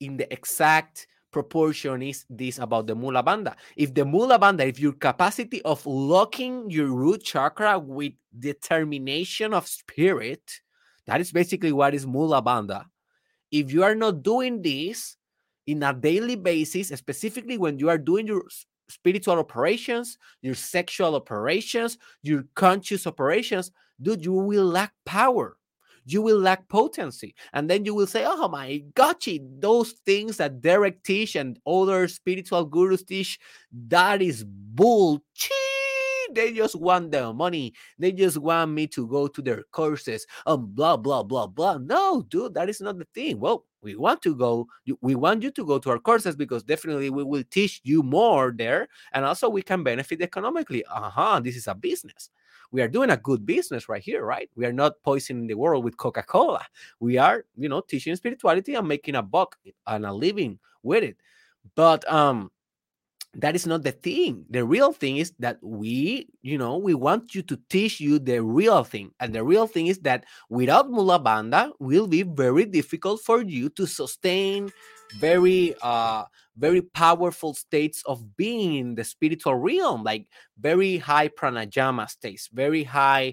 In 0.00 0.16
the 0.16 0.32
exact 0.32 1.06
proportion 1.30 2.02
is 2.02 2.24
this 2.28 2.58
about 2.58 2.86
the 2.86 2.94
mula 2.94 3.22
bandha. 3.22 3.54
If 3.76 3.94
the 3.94 4.04
mula 4.04 4.38
bandha, 4.38 4.66
if 4.66 4.80
your 4.80 4.92
capacity 4.92 5.62
of 5.62 5.84
locking 5.86 6.70
your 6.70 6.88
root 6.88 7.22
chakra 7.22 7.78
with 7.78 8.12
determination 8.38 9.54
of 9.54 9.68
spirit, 9.68 10.60
that 11.06 11.20
is 11.20 11.32
basically 11.32 11.72
what 11.72 11.94
is 11.94 12.06
mula 12.06 12.42
bandha. 12.42 12.84
If 13.50 13.72
you 13.72 13.82
are 13.84 13.94
not 13.94 14.22
doing 14.22 14.62
this 14.62 15.16
in 15.66 15.82
a 15.82 15.92
daily 15.92 16.36
basis, 16.36 16.88
specifically 16.88 17.58
when 17.58 17.78
you 17.78 17.88
are 17.90 17.98
doing 17.98 18.26
your 18.26 18.44
spiritual 18.88 19.38
operations, 19.38 20.18
your 20.42 20.54
sexual 20.54 21.14
operations, 21.14 21.98
your 22.22 22.44
conscious 22.54 23.06
operations, 23.06 23.70
dude, 24.00 24.24
you 24.24 24.32
will 24.32 24.64
lack 24.64 24.92
power. 25.04 25.56
You 26.04 26.22
will 26.22 26.38
lack 26.38 26.68
potency. 26.68 27.34
And 27.52 27.68
then 27.68 27.84
you 27.84 27.94
will 27.94 28.06
say, 28.06 28.24
oh 28.26 28.48
my 28.48 28.82
gotcha, 28.94 29.38
those 29.58 29.92
things 30.04 30.38
that 30.38 30.60
Derek 30.60 31.02
teach 31.02 31.36
and 31.36 31.58
other 31.66 32.08
spiritual 32.08 32.64
gurus 32.64 33.02
teach, 33.04 33.38
that 33.88 34.22
is 34.22 34.44
bullshit 34.44 35.22
they 36.34 36.52
just 36.52 36.76
want 36.76 37.12
the 37.12 37.32
money. 37.32 37.74
They 37.98 38.12
just 38.12 38.38
want 38.38 38.72
me 38.72 38.86
to 38.88 39.06
go 39.06 39.26
to 39.26 39.42
their 39.42 39.64
courses 39.72 40.26
and 40.46 40.74
blah, 40.74 40.96
blah, 40.96 41.22
blah, 41.22 41.46
blah. 41.46 41.78
No, 41.78 42.22
dude, 42.28 42.54
that 42.54 42.68
is 42.68 42.80
not 42.80 42.98
the 42.98 43.06
thing. 43.14 43.40
Well, 43.40 43.66
we 43.82 43.96
want 43.96 44.22
to 44.22 44.34
go, 44.34 44.66
we 45.00 45.14
want 45.14 45.42
you 45.42 45.50
to 45.50 45.64
go 45.64 45.78
to 45.78 45.90
our 45.90 45.98
courses 45.98 46.36
because 46.36 46.62
definitely 46.62 47.10
we 47.10 47.24
will 47.24 47.44
teach 47.50 47.80
you 47.84 48.02
more 48.02 48.52
there. 48.56 48.88
And 49.12 49.24
also 49.24 49.48
we 49.48 49.62
can 49.62 49.82
benefit 49.82 50.20
economically. 50.22 50.84
Uh 50.84 51.10
huh. 51.10 51.40
This 51.40 51.56
is 51.56 51.66
a 51.66 51.74
business. 51.74 52.30
We 52.72 52.82
are 52.82 52.88
doing 52.88 53.10
a 53.10 53.16
good 53.16 53.44
business 53.44 53.88
right 53.88 54.02
here, 54.02 54.24
right? 54.24 54.48
We 54.54 54.66
are 54.66 54.72
not 54.72 55.02
poisoning 55.02 55.46
the 55.46 55.54
world 55.54 55.84
with 55.84 55.96
Coca 55.96 56.22
Cola. 56.22 56.64
We 57.00 57.18
are, 57.18 57.44
you 57.56 57.68
know, 57.68 57.80
teaching 57.80 58.14
spirituality 58.16 58.74
and 58.74 58.86
making 58.86 59.16
a 59.16 59.22
buck 59.22 59.56
and 59.86 60.06
a 60.06 60.12
living 60.12 60.58
with 60.82 61.02
it. 61.02 61.16
But, 61.74 62.10
um, 62.10 62.50
that 63.34 63.54
is 63.54 63.66
not 63.66 63.82
the 63.84 63.92
thing. 63.92 64.44
The 64.50 64.64
real 64.64 64.92
thing 64.92 65.18
is 65.18 65.32
that 65.38 65.58
we, 65.62 66.28
you 66.42 66.58
know, 66.58 66.78
we 66.78 66.94
want 66.94 67.34
you 67.34 67.42
to 67.42 67.58
teach 67.68 68.00
you 68.00 68.18
the 68.18 68.42
real 68.42 68.82
thing. 68.82 69.12
And 69.20 69.32
the 69.32 69.44
real 69.44 69.66
thing 69.66 69.86
is 69.86 69.98
that 70.00 70.24
without 70.48 70.90
Mula 70.90 71.20
Bandha 71.20 71.70
will 71.78 72.08
be 72.08 72.22
very 72.22 72.64
difficult 72.64 73.20
for 73.20 73.42
you 73.42 73.68
to 73.70 73.86
sustain 73.86 74.72
very 75.18 75.74
uh 75.82 76.24
very 76.56 76.82
powerful 76.82 77.54
states 77.54 78.02
of 78.06 78.36
being 78.36 78.74
in 78.76 78.94
the 78.94 79.02
spiritual 79.02 79.54
realm, 79.54 80.04
like 80.04 80.26
very 80.60 80.98
high 80.98 81.28
pranayama 81.28 82.08
states, 82.08 82.50
very 82.52 82.84
high, 82.84 83.32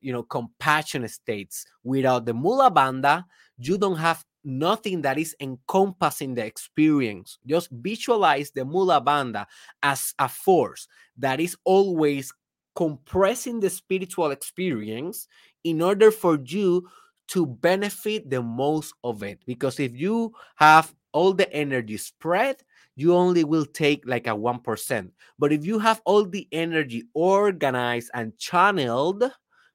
you 0.00 0.12
know, 0.12 0.22
compassion 0.22 1.06
states. 1.08 1.66
Without 1.84 2.24
the 2.24 2.32
Mula 2.32 2.70
Bandha, 2.70 3.24
you 3.58 3.76
don't 3.76 3.98
have 3.98 4.24
nothing 4.44 5.02
that 5.02 5.18
is 5.18 5.36
encompassing 5.40 6.34
the 6.34 6.44
experience. 6.44 7.38
Just 7.46 7.68
visualize 7.70 8.50
the 8.50 8.64
Mula 8.64 9.00
Bandha 9.02 9.46
as 9.82 10.14
a 10.18 10.28
force 10.28 10.88
that 11.18 11.40
is 11.40 11.56
always 11.64 12.32
compressing 12.74 13.60
the 13.60 13.70
spiritual 13.70 14.30
experience 14.30 15.28
in 15.64 15.80
order 15.80 16.10
for 16.10 16.38
you 16.44 16.88
to 17.28 17.46
benefit 17.46 18.28
the 18.28 18.42
most 18.42 18.94
of 19.04 19.22
it. 19.22 19.38
Because 19.46 19.80
if 19.80 19.94
you 19.94 20.32
have 20.56 20.94
all 21.14 21.32
the 21.32 21.50
energy 21.54 21.96
spread, 21.96 22.56
you 22.96 23.14
only 23.14 23.44
will 23.44 23.64
take 23.64 24.06
like 24.06 24.26
a 24.26 24.30
1%. 24.30 25.10
But 25.38 25.52
if 25.52 25.64
you 25.64 25.78
have 25.78 26.02
all 26.04 26.26
the 26.26 26.46
energy 26.52 27.04
organized 27.14 28.10
and 28.12 28.36
channeled, 28.36 29.24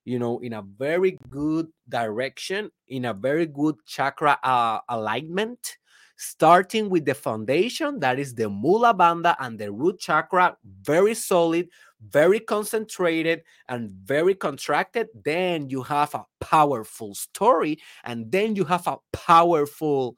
you 0.05 0.19
know, 0.19 0.39
in 0.39 0.53
a 0.53 0.61
very 0.61 1.17
good 1.29 1.67
direction, 1.87 2.69
in 2.87 3.05
a 3.05 3.13
very 3.13 3.45
good 3.45 3.75
chakra 3.85 4.37
uh, 4.43 4.79
alignment, 4.89 5.77
starting 6.17 6.89
with 6.89 7.05
the 7.05 7.13
foundation 7.13 7.99
that 7.99 8.19
is 8.19 8.35
the 8.35 8.49
Mula 8.49 8.93
Bandha 8.93 9.35
and 9.39 9.57
the 9.57 9.71
root 9.71 9.99
chakra, 9.99 10.57
very 10.81 11.13
solid, 11.15 11.69
very 12.09 12.39
concentrated, 12.39 13.43
and 13.69 13.89
very 13.89 14.35
contracted. 14.35 15.07
Then 15.23 15.69
you 15.69 15.83
have 15.83 16.13
a 16.15 16.25
powerful 16.41 17.15
story, 17.15 17.79
and 18.03 18.29
then 18.29 18.55
you 18.55 18.65
have 18.65 18.87
a 18.87 18.97
powerful 19.13 20.17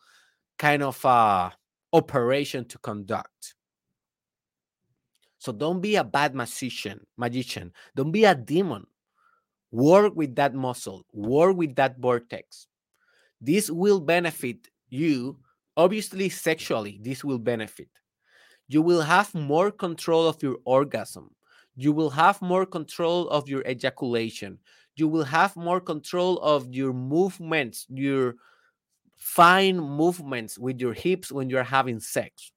kind 0.61 0.83
of 0.83 1.03
uh, 1.03 1.49
operation 1.91 2.63
to 2.65 2.77
conduct. 2.77 3.55
So 5.39 5.51
don't 5.51 5.81
be 5.81 5.95
a 5.95 6.03
bad 6.03 6.35
magician, 6.35 6.99
magician. 7.17 7.73
Don't 7.95 8.11
be 8.11 8.25
a 8.25 8.35
demon. 8.35 8.85
Work 9.71 10.15
with 10.15 10.35
that 10.35 10.53
muscle, 10.53 11.03
work 11.13 11.57
with 11.57 11.75
that 11.77 11.97
vortex. 11.97 12.67
This 13.39 13.71
will 13.71 13.99
benefit 13.99 14.67
you, 14.89 15.39
obviously, 15.75 16.29
sexually. 16.29 16.99
This 17.01 17.23
will 17.23 17.39
benefit. 17.39 17.89
You 18.67 18.83
will 18.83 19.01
have 19.01 19.33
more 19.33 19.71
control 19.71 20.27
of 20.27 20.43
your 20.43 20.57
orgasm. 20.65 21.31
You 21.75 21.91
will 21.91 22.11
have 22.11 22.39
more 22.39 22.67
control 22.67 23.27
of 23.29 23.49
your 23.49 23.63
ejaculation. 23.67 24.59
You 24.95 25.07
will 25.07 25.23
have 25.23 25.55
more 25.55 25.81
control 25.81 26.37
of 26.37 26.71
your 26.71 26.93
movements, 26.93 27.87
your 27.89 28.35
fine 29.21 29.77
movements 29.77 30.57
with 30.57 30.81
your 30.81 30.93
hips 30.93 31.31
when 31.31 31.47
you're 31.47 31.63
having 31.63 31.99
sex. 31.99 32.51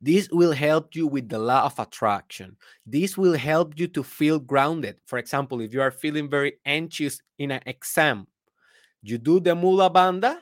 This 0.00 0.28
will 0.30 0.52
help 0.52 0.94
you 0.94 1.06
with 1.06 1.28
the 1.28 1.38
law 1.38 1.64
of 1.64 1.78
attraction. 1.78 2.56
This 2.84 3.16
will 3.16 3.36
help 3.36 3.78
you 3.78 3.86
to 3.88 4.02
feel 4.02 4.38
grounded. 4.38 4.96
For 5.06 5.18
example, 5.18 5.60
if 5.60 5.72
you 5.72 5.80
are 5.80 5.92
feeling 5.92 6.28
very 6.28 6.54
anxious 6.66 7.22
in 7.38 7.52
an 7.52 7.62
exam, 7.64 8.26
You 9.02 9.18
do 9.18 9.38
the 9.38 9.54
mula 9.54 9.88
bandha, 9.88 10.40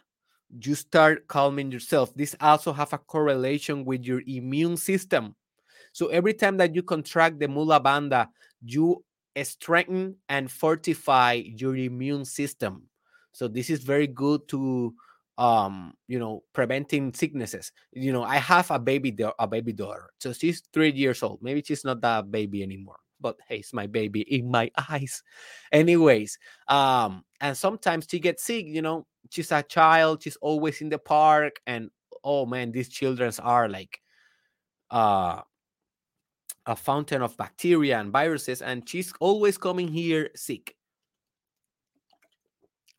you 0.49 0.75
start 0.75 1.29
calming 1.29 1.71
yourself. 1.71 2.15
This 2.15 2.35
also 2.41 2.73
have 2.73 2.95
a 2.95 2.99
correlation 2.99 3.85
with 3.85 4.05
your 4.05 4.23
immune 4.27 4.79
system. 4.79 5.37
So 5.93 6.07
every 6.09 6.33
time 6.33 6.57
that 6.57 6.75
you 6.75 6.83
contract 6.83 7.39
the 7.39 7.49
mula 7.49 7.81
bandha, 7.81 8.29
you 8.65 9.05
strengthen 9.43 10.17
and 10.29 10.51
fortify 10.51 11.35
your 11.45 11.77
immune 11.77 12.25
system. 12.25 12.89
So 13.35 13.49
this 13.49 13.69
is 13.69 13.83
very 13.85 14.07
good 14.07 14.49
to 14.49 14.95
um 15.37 15.93
you 16.07 16.19
know 16.19 16.45
preventing 16.55 17.13
sicknesses. 17.13 17.73
You 17.93 18.13
know 18.15 18.23
i 18.23 18.39
have 18.39 18.71
a 18.71 18.79
baby 18.79 19.15
a 19.39 19.49
baby 19.49 19.73
daughter 19.75 20.11
so 20.19 20.33
she's 20.33 20.63
three 20.73 20.93
years 20.93 21.23
old. 21.23 21.43
Maybe 21.43 21.63
she's 21.67 21.85
not 21.85 22.01
that 22.03 22.31
baby 22.31 22.63
anymore 22.63 22.97
but 23.21 23.37
hey 23.49 23.59
it's 23.59 23.73
my 23.73 23.87
baby 23.87 24.21
in 24.39 24.51
my 24.51 24.71
eyes. 24.89 25.23
Anyways 25.73 26.39
um 26.69 27.25
and 27.41 27.57
sometimes 27.57 28.07
she 28.09 28.21
gets 28.21 28.45
sick 28.45 28.67
you 28.67 28.83
know 28.83 29.07
she's 29.31 29.51
a 29.53 29.63
child 29.63 30.23
she's 30.23 30.37
always 30.37 30.81
in 30.81 30.89
the 30.89 30.99
park 30.99 31.61
and 31.67 31.91
oh 32.23 32.47
man 32.47 32.71
these 32.73 32.89
children 32.89 33.33
are 33.43 33.69
like 33.69 34.01
uh 34.91 35.41
a 36.67 36.77
fountain 36.77 37.23
of 37.23 37.37
bacteria 37.37 37.99
and 37.99 38.11
viruses 38.13 38.63
and 38.63 38.89
she's 38.89 39.13
always 39.21 39.59
coming 39.59 39.89
here 39.89 40.31
sick 40.35 40.74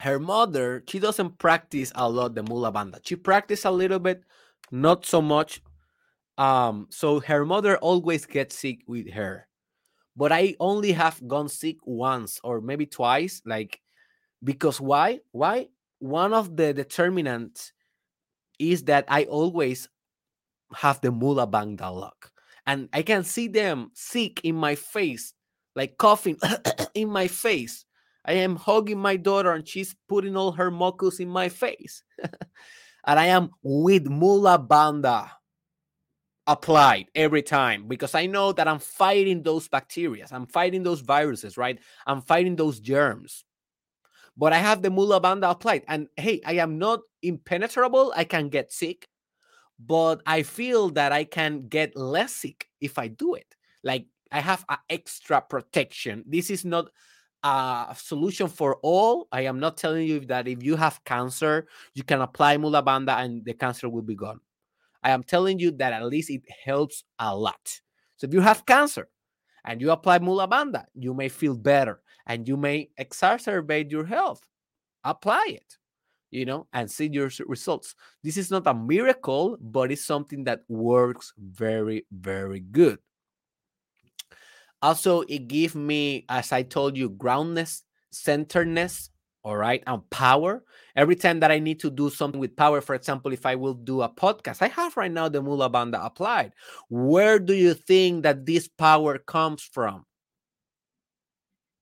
her 0.01 0.19
mother 0.19 0.83
she 0.87 0.99
doesn't 0.99 1.37
practice 1.37 1.91
a 1.95 2.09
lot 2.09 2.35
the 2.35 2.43
mula 2.43 2.71
bandha 2.71 2.99
she 3.03 3.15
practice 3.15 3.65
a 3.65 3.71
little 3.71 3.99
bit 3.99 4.23
not 4.71 5.05
so 5.05 5.21
much 5.21 5.61
um 6.37 6.87
so 6.89 7.19
her 7.19 7.45
mother 7.45 7.77
always 7.77 8.25
gets 8.25 8.57
sick 8.57 8.79
with 8.87 9.09
her. 9.11 9.47
But 10.17 10.31
i 10.31 10.55
only 10.59 10.91
have 10.93 11.25
gone 11.27 11.49
sick 11.49 11.77
once 11.83 12.39
or 12.43 12.61
maybe 12.61 12.85
twice 12.85 13.41
like 13.45 13.79
because 14.43 14.79
why? 14.79 15.19
Why? 15.31 15.67
One 15.99 16.33
of 16.33 16.55
the 16.55 16.73
determinants 16.73 17.73
is 18.59 18.83
that 18.83 19.05
i 19.07 19.23
always 19.25 19.89
have 20.73 21.01
the 21.01 21.11
mula 21.11 21.47
bandha 21.47 21.93
luck 21.93 22.31
and 22.65 22.89
i 22.93 23.01
can 23.01 23.23
see 23.23 23.47
them 23.47 23.91
sick 23.93 24.39
in 24.43 24.55
my 24.55 24.75
face 24.75 25.33
like 25.75 25.97
coughing 25.97 26.37
in 26.93 27.09
my 27.09 27.27
face 27.27 27.85
I 28.25 28.33
am 28.33 28.55
hugging 28.55 28.97
my 28.97 29.17
daughter 29.17 29.51
and 29.51 29.67
she's 29.67 29.95
putting 30.09 30.35
all 30.35 30.51
her 30.53 30.71
mucus 30.71 31.19
in 31.19 31.29
my 31.29 31.49
face. 31.49 32.03
and 32.19 33.19
I 33.19 33.27
am 33.27 33.51
with 33.61 34.07
Mula 34.07 34.59
Bandha 34.59 35.29
applied 36.47 37.07
every 37.15 37.41
time 37.41 37.87
because 37.87 38.15
I 38.15 38.25
know 38.25 38.51
that 38.51 38.67
I'm 38.67 38.79
fighting 38.79 39.43
those 39.43 39.67
bacteria. 39.67 40.25
I'm 40.31 40.47
fighting 40.47 40.83
those 40.83 41.01
viruses, 41.01 41.57
right? 41.57 41.79
I'm 42.05 42.21
fighting 42.21 42.55
those 42.55 42.79
germs. 42.79 43.43
But 44.37 44.53
I 44.53 44.57
have 44.57 44.81
the 44.81 44.89
Mula 44.89 45.21
Bandha 45.21 45.51
applied. 45.51 45.83
And 45.87 46.07
hey, 46.17 46.41
I 46.45 46.53
am 46.53 46.77
not 46.77 47.01
impenetrable. 47.21 48.13
I 48.15 48.25
can 48.25 48.49
get 48.49 48.71
sick, 48.71 49.07
but 49.79 50.21
I 50.25 50.43
feel 50.43 50.89
that 50.91 51.11
I 51.11 51.23
can 51.23 51.67
get 51.67 51.95
less 51.95 52.33
sick 52.33 52.67
if 52.81 52.99
I 52.99 53.07
do 53.07 53.35
it. 53.35 53.55
Like 53.83 54.07
I 54.31 54.41
have 54.41 54.65
an 54.67 54.77
extra 54.89 55.41
protection. 55.41 56.23
This 56.27 56.49
is 56.49 56.65
not 56.65 56.89
a 57.45 57.95
solution 57.95 58.47
for 58.47 58.77
all. 58.81 59.27
I 59.31 59.41
am 59.41 59.59
not 59.59 59.77
telling 59.77 60.07
you 60.07 60.19
that 60.21 60.47
if 60.47 60.63
you 60.63 60.75
have 60.75 61.03
cancer, 61.05 61.67
you 61.93 62.03
can 62.03 62.21
apply 62.21 62.57
Mula 62.57 62.81
Bandha 62.81 63.19
and 63.19 63.45
the 63.45 63.53
cancer 63.53 63.87
will 63.87 64.01
be 64.01 64.15
gone. 64.15 64.39
I 65.03 65.11
am 65.11 65.21
telling 65.21 65.59
you 65.59 65.69
that 65.71 65.93
at 65.93 66.03
least 66.05 66.31
it 66.31 66.41
helps 66.63 67.03
a 67.19 67.35
lot. 67.35 67.79
So 68.17 68.25
if 68.25 68.33
you 68.33 68.41
have 68.41 68.65
cancer 68.65 69.07
and 69.63 69.79
you 69.79 69.91
apply 69.91 70.19
Mula 70.19 70.47
Bandha, 70.47 70.85
you 70.95 71.13
may 71.13 71.29
feel 71.29 71.55
better 71.55 72.01
and 72.25 72.47
you 72.47 72.57
may 72.57 72.89
exacerbate 72.99 73.91
your 73.91 74.05
health. 74.05 74.41
Apply 75.03 75.45
it, 75.49 75.77
you 76.31 76.45
know, 76.45 76.65
and 76.73 76.89
see 76.89 77.07
your 77.07 77.29
results. 77.45 77.93
This 78.23 78.37
is 78.37 78.49
not 78.49 78.65
a 78.65 78.73
miracle, 78.73 79.57
but 79.61 79.91
it's 79.91 80.03
something 80.03 80.45
that 80.45 80.61
works 80.67 81.31
very, 81.37 82.07
very 82.11 82.61
good. 82.61 82.97
Also, 84.85 85.21
it 85.21 85.47
gives 85.47 85.73
me, 85.73 86.25
as 86.29 86.51
I 86.51 86.61
told 86.61 86.95
you, 86.95 87.09
groundness, 87.09 87.81
centeredness, 88.11 89.09
all 89.43 89.57
right, 89.57 89.81
and 89.87 90.07
power. 90.11 90.63
Every 90.95 91.15
time 91.15 91.39
that 91.39 91.49
I 91.49 91.57
need 91.57 91.79
to 91.79 91.89
do 91.89 92.11
something 92.11 92.39
with 92.39 92.55
power, 92.55 92.81
for 92.81 92.93
example, 92.93 93.33
if 93.33 93.47
I 93.47 93.55
will 93.55 93.73
do 93.73 94.03
a 94.03 94.09
podcast, 94.09 94.61
I 94.61 94.67
have 94.67 94.95
right 94.95 95.11
now 95.11 95.27
the 95.27 95.41
Mula 95.41 95.71
Bandha 95.71 96.05
applied. 96.05 96.53
Where 96.87 97.39
do 97.39 97.55
you 97.55 97.73
think 97.73 98.21
that 98.23 98.45
this 98.45 98.67
power 98.67 99.17
comes 99.17 99.63
from? 99.63 100.05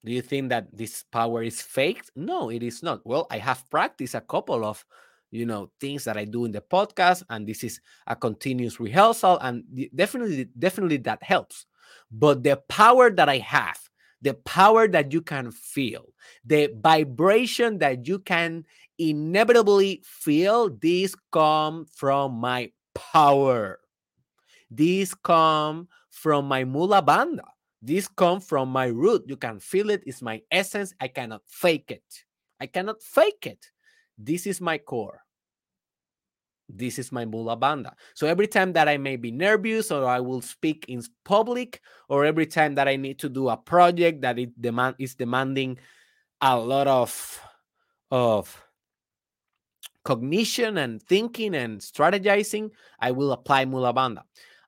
Do 0.06 0.14
you 0.14 0.22
think 0.22 0.48
that 0.48 0.72
this 0.72 1.04
power 1.12 1.44
is 1.44 1.62
fake? 1.62 2.04
No, 2.16 2.50
it 2.50 2.64
is 2.64 2.82
not. 2.84 3.02
Well, 3.06 3.28
I 3.30 3.38
have 3.40 3.70
practiced 3.70 4.16
a 4.16 4.22
couple 4.22 4.64
of 4.64 4.86
you 5.30 5.48
know 5.48 5.72
things 5.82 6.04
that 6.04 6.16
i 6.16 6.26
do 6.26 6.46
in 6.46 6.52
the 6.52 6.62
podcast 6.62 7.24
and 7.32 7.48
this 7.48 7.64
is 7.64 7.82
a 8.06 8.16
continuous 8.16 8.80
rehearsal 8.80 9.40
and 9.40 9.64
definitely 9.96 10.48
definitely 10.60 10.98
that 10.98 11.24
helps 11.24 11.66
but 12.12 12.44
the 12.44 12.58
power 12.68 13.10
that 13.10 13.30
I 13.30 13.38
have, 13.40 13.80
the 14.22 14.34
power 14.34 14.88
that 14.88 15.12
you 15.12 15.22
can 15.22 15.52
feel, 15.52 16.14
the 16.46 16.74
vibration 16.82 17.80
that 17.80 18.08
you 18.08 18.20
can 18.20 18.66
inevitably 18.98 20.02
feel, 20.06 20.70
these 20.70 21.16
come 21.32 21.86
from 21.92 22.34
my 22.34 22.72
power. 22.94 23.80
These 24.70 25.14
come 25.14 25.88
from 26.10 26.46
my 26.46 26.64
mula 26.64 27.02
bandha. 27.02 27.46
These 27.82 28.08
come 28.08 28.40
from 28.40 28.70
my 28.70 28.86
root. 28.86 29.24
You 29.28 29.36
can 29.36 29.60
feel 29.60 29.90
it. 29.90 30.04
It's 30.06 30.22
my 30.22 30.42
essence. 30.50 30.94
I 31.00 31.10
cannot 31.10 31.42
fake 31.48 31.92
it. 31.92 32.24
I 32.60 32.68
cannot 32.68 33.04
fake 33.04 33.46
it. 33.46 33.72
This 34.18 34.48
is 34.48 34.62
my 34.62 34.78
core 34.78 35.23
this 36.76 37.00
is 37.00 37.12
my 37.12 37.26
mula 37.26 37.56
bandha. 37.58 37.94
So 38.14 38.28
every 38.28 38.48
time 38.48 38.74
that 38.74 38.88
I 38.88 38.98
may 38.98 39.16
be 39.16 39.32
nervous 39.32 39.92
or 39.92 40.06
I 40.06 40.20
will 40.20 40.42
speak 40.42 40.86
in 40.88 41.02
public, 41.24 41.82
or 42.10 42.26
every 42.26 42.46
time 42.46 42.76
that 42.76 42.88
I 42.88 42.96
need 42.96 43.20
to 43.20 43.30
do 43.30 43.50
a 43.50 43.58
project 43.58 44.22
that 44.22 44.40
it 44.40 44.60
demand 44.60 44.96
is 45.00 45.16
demanding 45.16 45.78
a 46.42 46.58
lot 46.58 46.88
of 46.88 47.40
of 48.12 48.62
cognition 50.04 50.78
and 50.78 51.02
thinking 51.02 51.56
and 51.56 51.80
strategizing, 51.80 52.70
I 53.00 53.12
will 53.12 53.32
apply 53.32 53.66
mula 53.66 53.94
bandha. 53.94 54.24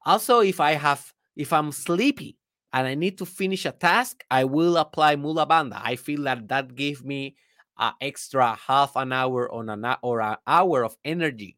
Also, 0.06 0.40
if 0.40 0.60
I 0.60 0.74
have 0.74 1.14
if 1.36 1.52
I'm 1.52 1.72
sleepy 1.72 2.38
and 2.72 2.88
I 2.88 2.96
need 2.96 3.18
to 3.18 3.26
finish 3.26 3.66
a 3.66 3.72
task, 3.72 4.24
I 4.30 4.46
will 4.46 4.78
apply 4.78 5.16
mula 5.16 5.46
bandha. 5.46 5.82
I 5.84 5.96
feel 5.96 6.24
that 6.24 6.48
that 6.50 6.76
gave 6.76 7.04
me 7.04 7.36
an 7.78 7.94
extra 8.00 8.56
half 8.56 8.96
an 8.96 9.12
hour 9.12 9.52
on 9.52 9.70
an 9.70 9.86
or 10.02 10.22
an 10.22 10.38
hour 10.48 10.84
of 10.84 10.96
energy 11.04 11.58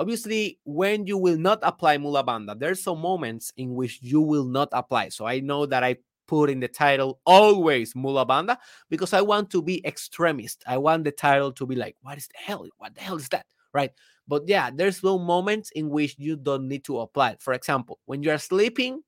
Obviously, 0.00 0.58
when 0.64 1.06
you 1.06 1.18
will 1.18 1.36
not 1.36 1.58
apply 1.60 1.98
Mula 1.98 2.24
Bandha, 2.24 2.58
there's 2.58 2.82
some 2.82 2.98
moments 3.00 3.52
in 3.58 3.74
which 3.74 3.98
you 4.00 4.22
will 4.22 4.46
not 4.46 4.70
apply. 4.72 5.10
So 5.10 5.26
I 5.26 5.40
know 5.40 5.66
that 5.66 5.84
I 5.84 5.96
put 6.26 6.48
in 6.48 6.58
the 6.58 6.68
title 6.68 7.20
always 7.26 7.94
Mula 7.94 8.24
Bandha 8.24 8.56
because 8.88 9.12
I 9.12 9.20
want 9.20 9.50
to 9.50 9.60
be 9.60 9.84
extremist. 9.86 10.64
I 10.66 10.78
want 10.78 11.04
the 11.04 11.12
title 11.12 11.52
to 11.52 11.66
be 11.66 11.74
like, 11.74 11.96
what 12.00 12.16
is 12.16 12.28
the 12.28 12.38
hell? 12.38 12.66
What 12.78 12.94
the 12.94 13.02
hell 13.02 13.16
is 13.16 13.28
that? 13.28 13.44
Right. 13.74 13.90
But 14.26 14.48
yeah, 14.48 14.70
there's 14.72 15.02
no 15.04 15.18
moments 15.18 15.70
in 15.72 15.90
which 15.90 16.16
you 16.18 16.36
don't 16.36 16.66
need 16.66 16.84
to 16.84 17.00
apply. 17.00 17.36
For 17.38 17.52
example, 17.52 17.98
when 18.06 18.22
you 18.22 18.30
are 18.30 18.38
sleeping, 18.38 19.02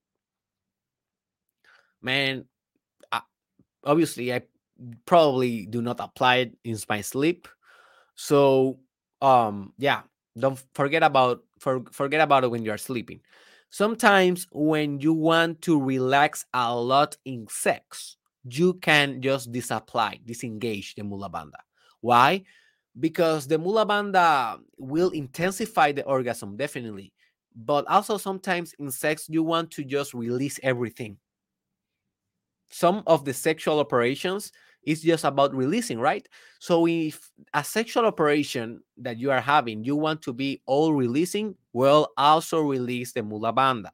man, 2.02 2.44
obviously 3.82 4.30
I 4.30 4.42
probably 5.06 5.64
do 5.64 5.80
not 5.80 6.00
apply 6.00 6.36
it 6.36 6.58
in 6.64 6.76
my 6.86 7.00
sleep. 7.00 7.48
So 8.14 8.78
um 9.22 9.72
yeah, 9.78 10.02
don't 10.38 10.62
forget 10.74 11.02
about 11.02 11.42
for, 11.58 11.84
forget 11.90 12.20
about 12.20 12.44
it 12.44 12.50
when 12.50 12.62
you're 12.62 12.78
sleeping. 12.78 13.20
Sometimes 13.70 14.46
when 14.52 15.00
you 15.00 15.12
want 15.12 15.62
to 15.62 15.80
relax 15.80 16.44
a 16.52 16.74
lot 16.74 17.16
in 17.24 17.46
sex, 17.48 18.16
you 18.44 18.74
can 18.74 19.22
just 19.22 19.52
disapply, 19.52 20.18
disengage 20.24 20.94
the 20.94 21.04
mula 21.04 21.30
bandha. 21.30 21.62
Why? 22.00 22.44
Because 22.98 23.46
the 23.46 23.58
mula 23.58 23.86
bandha 23.86 24.58
will 24.76 25.10
intensify 25.10 25.92
the 25.92 26.04
orgasm, 26.04 26.56
definitely. 26.56 27.12
But 27.54 27.86
also 27.88 28.18
sometimes 28.18 28.74
in 28.78 28.90
sex, 28.90 29.26
you 29.28 29.42
want 29.42 29.70
to 29.72 29.84
just 29.84 30.12
release 30.12 30.58
everything. 30.62 31.16
Some 32.70 33.02
of 33.06 33.24
the 33.24 33.34
sexual 33.34 33.78
operations 33.80 34.52
it's 34.84 35.00
just 35.00 35.24
about 35.24 35.54
releasing, 35.54 35.98
right? 35.98 36.26
So 36.58 36.86
if 36.86 37.30
a 37.54 37.62
sexual 37.62 38.06
operation 38.06 38.82
that 38.98 39.18
you 39.18 39.30
are 39.30 39.40
having, 39.40 39.84
you 39.84 39.96
want 39.96 40.22
to 40.22 40.32
be 40.32 40.62
all 40.66 40.92
releasing, 40.92 41.54
well, 41.72 42.12
also 42.16 42.60
release 42.60 43.12
the 43.12 43.22
mula 43.22 43.52
bandha. 43.52 43.90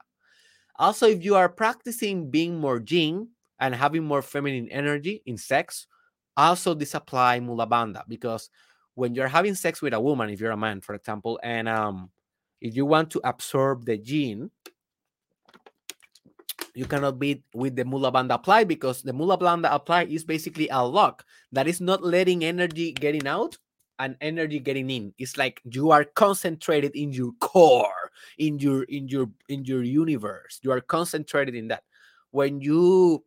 Also, 0.77 1.07
if 1.07 1.25
you 1.25 1.35
are 1.35 1.49
practicing 1.49 2.31
being 2.31 2.59
more 2.59 2.83
yin 2.87 3.29
and 3.59 3.75
having 3.75 4.05
more 4.05 4.23
feminine 4.23 4.69
energy 4.71 5.23
in 5.27 5.37
sex, 5.37 5.87
also 6.37 6.75
disapply 6.75 7.41
mula 7.41 7.67
bandha 7.67 8.03
because 8.09 8.49
when 8.95 9.15
you're 9.15 9.29
having 9.29 9.55
sex 9.55 9.83
with 9.83 9.93
a 9.93 10.01
woman, 10.01 10.31
if 10.31 10.41
you're 10.41 10.53
a 10.53 10.57
man, 10.57 10.81
for 10.81 10.95
example, 10.95 11.39
and 11.43 11.69
um, 11.69 12.11
if 12.61 12.77
you 12.77 12.87
want 12.87 13.11
to 13.11 13.21
absorb 13.25 13.85
the 13.85 13.97
yin, 13.97 14.51
you 16.79 16.87
cannot 16.87 17.19
beat 17.19 17.43
with 17.59 17.75
the 17.75 17.85
mula 17.85 18.13
bandha 18.13 18.39
apply 18.39 18.63
because 18.63 19.03
the 19.03 19.13
mula 19.13 19.37
bandha 19.37 19.67
apply 19.75 20.05
is 20.05 20.23
basically 20.23 20.69
a 20.71 20.79
lock 20.79 21.27
that 21.51 21.67
is 21.67 21.81
not 21.81 22.05
letting 22.05 22.45
energy 22.45 22.93
getting 22.93 23.27
out 23.27 23.59
and 23.99 24.15
energy 24.21 24.61
getting 24.61 24.89
in. 24.89 25.13
It's 25.19 25.37
like 25.37 25.61
you 25.65 25.91
are 25.91 26.05
concentrated 26.05 26.95
in 26.95 27.11
your 27.13 27.33
core 27.41 28.15
in 28.39 28.61
your 28.61 28.85
in 28.85 29.09
your 29.09 29.27
in 29.49 29.65
your 29.65 29.83
universe. 29.83 30.61
You 30.63 30.71
are 30.71 30.81
concentrated 30.81 31.57
in 31.57 31.67
that. 31.67 31.83
When 32.31 32.61
you 32.61 33.25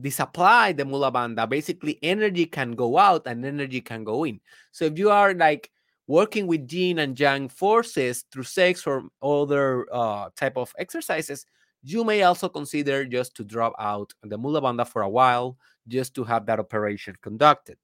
disapply 0.00 0.72
the 0.72 0.86
mula 0.86 1.12
bandha 1.12 1.44
basically 1.44 2.00
energy 2.02 2.46
can 2.46 2.72
go 2.72 2.96
out 2.96 3.26
and 3.26 3.44
energy 3.44 3.82
can 3.82 4.04
go 4.04 4.24
in. 4.24 4.40
So 4.72 4.86
if 4.86 4.96
you 4.96 5.10
are 5.10 5.34
like 5.34 5.68
working 6.06 6.46
with 6.46 6.72
yin 6.72 6.98
and 6.98 7.12
yang 7.12 7.50
forces 7.50 8.24
through 8.32 8.48
sex 8.48 8.86
or 8.86 9.04
other 9.20 9.84
uh, 9.92 10.30
type 10.34 10.56
of 10.56 10.72
exercises 10.78 11.44
you 11.82 12.04
may 12.04 12.22
also 12.22 12.48
consider 12.48 13.04
just 13.04 13.34
to 13.36 13.44
drop 13.44 13.74
out 13.78 14.12
the 14.22 14.38
mula 14.38 14.60
bandha 14.60 14.86
for 14.86 15.02
a 15.02 15.08
while 15.08 15.56
just 15.88 16.14
to 16.14 16.24
have 16.24 16.46
that 16.46 16.60
operation 16.60 17.16
conducted. 17.22 17.78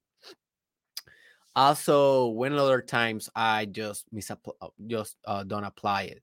Also 1.54 2.28
when 2.28 2.52
other 2.52 2.82
times 2.82 3.30
i 3.34 3.64
just 3.64 4.04
misapply 4.12 4.52
uh, 4.60 4.68
just 4.86 5.16
uh, 5.24 5.42
don't 5.42 5.64
apply 5.64 6.02
it. 6.02 6.22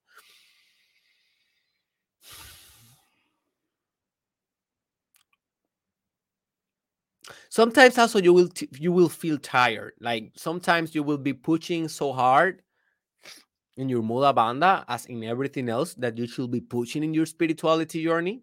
Sometimes 7.49 7.97
also 7.97 8.19
you 8.19 8.33
will 8.33 8.49
you 8.71 8.91
will 8.91 9.09
feel 9.09 9.37
tired. 9.37 9.93
Like 9.99 10.31
sometimes 10.35 10.95
you 10.95 11.03
will 11.03 11.17
be 11.17 11.33
pushing 11.33 11.87
so 11.87 12.11
hard 12.11 12.62
in 13.77 13.89
your 13.89 14.01
mula 14.03 14.33
bandha 14.33 14.85
as 14.87 15.05
in 15.07 15.23
everything 15.23 15.69
else 15.69 15.93
that 15.95 16.17
you 16.17 16.27
should 16.27 16.51
be 16.51 16.61
pushing 16.61 17.03
in 17.03 17.13
your 17.13 17.25
spirituality 17.25 18.03
journey. 18.03 18.41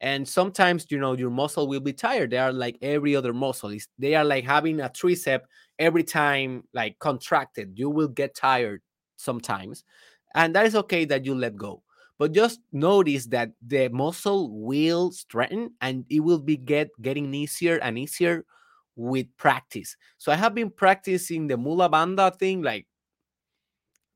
And 0.00 0.28
sometimes 0.28 0.86
you 0.90 0.98
know 0.98 1.14
your 1.14 1.30
muscle 1.30 1.68
will 1.68 1.80
be 1.80 1.92
tired. 1.92 2.30
They 2.30 2.38
are 2.38 2.52
like 2.52 2.76
every 2.82 3.16
other 3.16 3.32
muscle. 3.32 3.70
It's, 3.70 3.88
they 3.98 4.14
are 4.14 4.24
like 4.24 4.44
having 4.44 4.80
a 4.80 4.88
tricep 4.88 5.42
every 5.78 6.02
time 6.04 6.64
like 6.74 6.98
contracted. 6.98 7.78
You 7.78 7.90
will 7.90 8.08
get 8.08 8.34
tired 8.34 8.82
sometimes 9.16 9.84
and 10.34 10.54
that 10.54 10.66
is 10.66 10.74
okay 10.74 11.04
that 11.06 11.24
you 11.24 11.34
let 11.34 11.56
go. 11.56 11.82
But 12.18 12.32
just 12.32 12.60
notice 12.72 13.26
that 13.26 13.50
the 13.66 13.88
muscle 13.88 14.50
will 14.52 15.10
strengthen 15.12 15.74
and 15.80 16.04
it 16.08 16.20
will 16.20 16.38
be 16.38 16.56
get 16.56 16.90
getting 17.02 17.32
easier 17.34 17.78
and 17.78 17.98
easier 17.98 18.44
with 18.96 19.26
practice. 19.36 19.96
So 20.18 20.30
i 20.30 20.36
have 20.36 20.54
been 20.54 20.70
practicing 20.70 21.48
the 21.48 21.56
mula 21.56 21.90
bandha 21.90 22.36
thing 22.38 22.62
like 22.62 22.86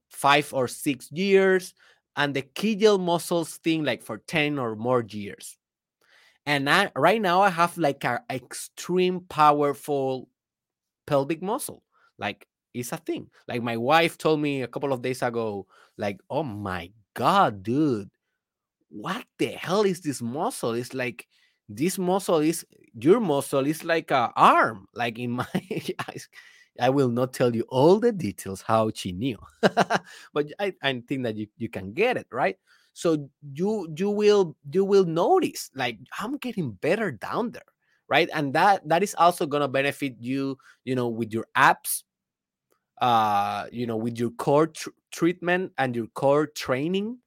five 0.08 0.52
or 0.52 0.68
six 0.68 1.10
years, 1.12 1.74
and 2.16 2.34
the 2.34 2.42
Kegel 2.42 2.98
muscles 2.98 3.56
thing 3.58 3.84
like 3.84 4.02
for 4.02 4.18
10 4.18 4.58
or 4.58 4.74
more 4.74 5.04
years. 5.08 5.56
And 6.46 6.68
I, 6.68 6.90
right 6.96 7.20
now 7.20 7.42
I 7.42 7.50
have 7.50 7.76
like 7.78 8.04
an 8.04 8.20
extreme 8.30 9.20
powerful 9.28 10.28
pelvic 11.06 11.42
muscle. 11.42 11.82
Like 12.18 12.46
it's 12.74 12.92
a 12.92 12.96
thing. 12.96 13.28
Like 13.46 13.62
my 13.62 13.76
wife 13.76 14.18
told 14.18 14.40
me 14.40 14.62
a 14.62 14.68
couple 14.68 14.92
of 14.92 15.02
days 15.02 15.22
ago, 15.22 15.66
like, 15.96 16.20
oh 16.30 16.42
my 16.42 16.90
God, 17.14 17.62
dude, 17.62 18.10
what 18.88 19.24
the 19.38 19.48
hell 19.48 19.82
is 19.82 20.00
this 20.00 20.22
muscle? 20.22 20.72
It's 20.72 20.94
like 20.94 21.26
this 21.68 21.98
muscle 21.98 22.38
is 22.38 22.64
your 22.94 23.20
muscle 23.20 23.66
is 23.66 23.84
like 23.84 24.10
a 24.10 24.32
arm. 24.34 24.86
Like 24.94 25.18
in 25.18 25.32
my 25.32 25.46
eyes, 26.08 26.28
I 26.80 26.90
will 26.90 27.08
not 27.08 27.32
tell 27.32 27.54
you 27.54 27.62
all 27.68 27.98
the 27.98 28.12
details 28.12 28.62
how 28.62 28.90
she 28.94 29.12
knew, 29.12 29.38
but 29.62 30.46
I, 30.58 30.74
I 30.82 31.02
think 31.06 31.24
that 31.24 31.36
you, 31.36 31.46
you 31.56 31.68
can 31.68 31.92
get 31.92 32.16
it 32.16 32.26
right. 32.30 32.56
So 32.92 33.28
you 33.54 33.92
you 33.96 34.10
will 34.10 34.56
you 34.72 34.84
will 34.84 35.04
notice 35.04 35.70
like 35.74 35.98
I'm 36.18 36.36
getting 36.38 36.72
better 36.72 37.12
down 37.12 37.52
there, 37.52 37.70
right? 38.08 38.28
And 38.34 38.52
that 38.54 38.88
that 38.88 39.02
is 39.02 39.14
also 39.18 39.46
gonna 39.46 39.68
benefit 39.68 40.16
you, 40.18 40.58
you 40.84 40.94
know, 40.94 41.08
with 41.08 41.32
your 41.32 41.46
apps, 41.56 42.02
uh, 43.00 43.66
you 43.70 43.86
know, 43.86 43.96
with 43.96 44.18
your 44.18 44.30
core 44.30 44.66
tr- 44.68 44.90
treatment 45.12 45.72
and 45.78 45.94
your 45.94 46.06
core 46.08 46.46
training, 46.46 47.18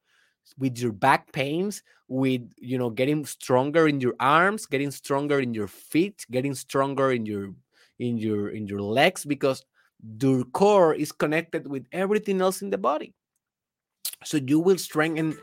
with 0.58 0.78
your 0.78 0.91
back 0.91 1.32
pains, 1.32 1.84
with 2.08 2.41
you 2.58 2.78
know 2.78 2.89
getting 2.89 3.26
stronger 3.26 3.88
in 3.88 4.02
your 4.02 4.16
arms, 4.20 4.66
getting 4.66 4.91
stronger 4.91 5.39
in 5.39 5.54
your 5.54 5.68
feet, 5.68 6.26
getting 6.32 6.54
stronger 6.56 7.12
in 7.12 7.26
your 7.26 7.54
in 8.02 8.18
your 8.18 8.49
in 8.49 8.66
your 8.68 8.82
legs 8.82 9.24
because 9.24 9.64
your 10.20 10.43
core 10.43 10.93
is 10.95 11.12
connected 11.12 11.68
with 11.68 11.86
everything 11.93 12.41
else 12.41 12.64
in 12.64 12.72
the 12.72 12.78
body. 12.78 13.14
So 14.26 14.38
you 14.38 14.60
will 14.60 14.78
strengthen 14.78 15.38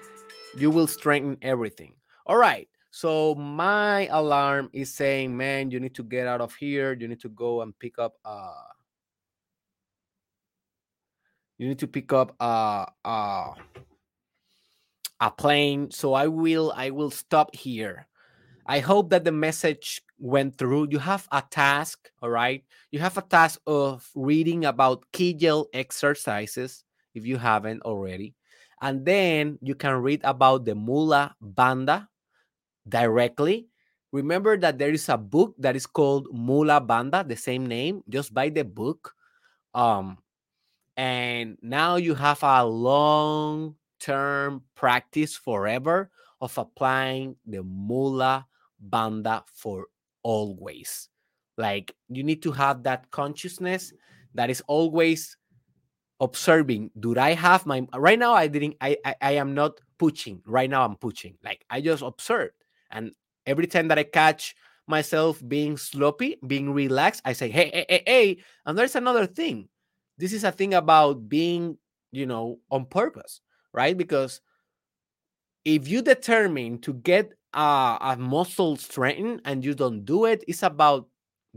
you 0.58 0.70
will 0.70 0.88
strengthen 0.88 1.38
everything. 1.40 1.94
All 2.26 2.36
right. 2.36 2.68
So 2.90 3.36
my 3.36 4.08
alarm 4.08 4.70
is 4.72 4.92
saying 4.92 5.36
man 5.36 5.70
you 5.70 5.78
need 5.78 5.94
to 5.94 6.02
get 6.02 6.26
out 6.26 6.40
of 6.40 6.52
here. 6.54 6.92
You 6.98 7.06
need 7.06 7.20
to 7.20 7.30
go 7.30 7.62
and 7.62 7.78
pick 7.78 7.98
up 7.98 8.14
uh 8.24 8.66
you 11.58 11.68
need 11.68 11.78
to 11.78 11.86
pick 11.86 12.12
up 12.12 12.34
uh 12.40 12.86
uh 13.04 13.54
a 15.20 15.30
plane. 15.30 15.92
So 15.92 16.12
i 16.14 16.26
will 16.26 16.72
i 16.74 16.90
will 16.90 17.12
stop 17.12 17.54
here 17.54 18.07
i 18.68 18.78
hope 18.78 19.10
that 19.10 19.24
the 19.24 19.32
message 19.32 20.02
went 20.18 20.58
through, 20.58 20.88
you 20.90 20.98
have 20.98 21.26
a 21.30 21.42
task, 21.50 22.10
all 22.22 22.30
right? 22.30 22.64
You 22.90 22.98
have 22.98 23.16
a 23.16 23.22
task 23.22 23.60
of 23.66 24.08
reading 24.14 24.64
about 24.64 25.04
Kegel 25.12 25.68
exercises 25.72 26.84
if 27.14 27.24
you 27.26 27.38
haven't 27.38 27.82
already. 27.82 28.34
And 28.80 29.04
then 29.04 29.58
you 29.62 29.74
can 29.74 29.94
read 30.02 30.20
about 30.24 30.64
the 30.64 30.74
Mula 30.74 31.34
Bandha 31.42 32.08
directly. 32.88 33.68
Remember 34.12 34.56
that 34.56 34.78
there 34.78 34.90
is 34.90 35.08
a 35.08 35.18
book 35.18 35.54
that 35.58 35.76
is 35.76 35.86
called 35.86 36.28
Mula 36.32 36.80
Bandha, 36.80 37.26
the 37.26 37.36
same 37.36 37.66
name. 37.66 38.02
Just 38.08 38.32
buy 38.32 38.48
the 38.48 38.64
book. 38.64 39.14
Um, 39.74 40.18
and 40.96 41.58
now 41.62 41.96
you 41.96 42.14
have 42.14 42.42
a 42.42 42.64
long 42.64 43.76
term 44.00 44.62
practice 44.74 45.36
forever 45.36 46.10
of 46.40 46.56
applying 46.56 47.36
the 47.46 47.62
Mula 47.62 48.46
Bandha 48.86 49.42
for 49.52 49.86
always. 50.22 51.08
Like 51.56 51.94
you 52.08 52.22
need 52.22 52.42
to 52.42 52.52
have 52.52 52.82
that 52.84 53.10
consciousness 53.10 53.92
that 54.34 54.50
is 54.50 54.62
always 54.66 55.36
observing. 56.20 56.90
Do 56.98 57.18
I 57.18 57.34
have 57.34 57.66
my 57.66 57.86
right 57.94 58.18
now? 58.18 58.32
I 58.34 58.46
didn't. 58.46 58.76
I, 58.80 58.96
I 59.04 59.14
I 59.20 59.32
am 59.32 59.54
not 59.54 59.80
pushing. 59.98 60.42
Right 60.46 60.70
now, 60.70 60.84
I'm 60.84 60.96
pushing. 60.96 61.36
Like 61.44 61.64
I 61.70 61.80
just 61.80 62.02
observe, 62.02 62.50
and 62.90 63.12
every 63.46 63.66
time 63.66 63.88
that 63.88 63.98
I 63.98 64.04
catch 64.04 64.54
myself 64.86 65.42
being 65.46 65.76
sloppy, 65.76 66.36
being 66.46 66.72
relaxed, 66.72 67.22
I 67.24 67.32
say, 67.34 67.50
hey, 67.50 67.70
hey, 67.72 67.86
hey, 67.88 68.02
hey. 68.06 68.36
And 68.64 68.76
there's 68.76 68.96
another 68.96 69.26
thing. 69.26 69.68
This 70.16 70.32
is 70.32 70.44
a 70.44 70.50
thing 70.50 70.74
about 70.74 71.28
being, 71.28 71.76
you 72.10 72.26
know, 72.26 72.58
on 72.70 72.86
purpose, 72.86 73.40
right? 73.72 73.96
Because 73.96 74.40
if 75.64 75.86
you 75.86 76.02
determine 76.02 76.78
to 76.80 76.94
get 76.94 77.32
uh, 77.54 77.98
a 78.00 78.16
muscle 78.18 78.76
strengthen 78.76 79.40
and 79.44 79.64
you 79.64 79.74
don't 79.74 80.04
do 80.04 80.24
it, 80.24 80.44
it's 80.48 80.62
about 80.62 81.08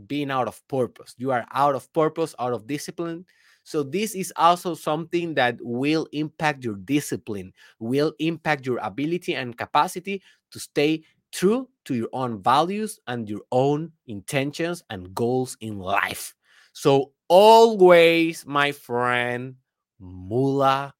being 0.06 0.30
out 0.30 0.48
of 0.48 0.60
purpose. 0.68 1.14
You 1.18 1.30
are 1.30 1.46
out 1.52 1.74
of 1.74 1.92
purpose, 1.92 2.34
out 2.38 2.52
of 2.52 2.66
discipline. 2.66 3.26
So 3.64 3.82
this 3.82 4.14
is 4.14 4.32
also 4.36 4.74
something 4.74 5.34
that 5.34 5.58
will 5.60 6.08
impact 6.12 6.64
your 6.64 6.74
discipline, 6.76 7.52
will 7.78 8.12
impact 8.18 8.66
your 8.66 8.78
ability 8.78 9.34
and 9.34 9.56
capacity 9.56 10.22
to 10.50 10.58
stay 10.58 11.02
true 11.30 11.68
to 11.84 11.94
your 11.94 12.08
own 12.12 12.42
values 12.42 12.98
and 13.06 13.28
your 13.28 13.42
own 13.52 13.92
intentions 14.06 14.82
and 14.90 15.14
goals 15.14 15.56
in 15.60 15.78
life. 15.78 16.34
So 16.72 17.12
always, 17.28 18.44
my 18.46 18.72
friend, 18.72 19.56
mula 20.00 20.94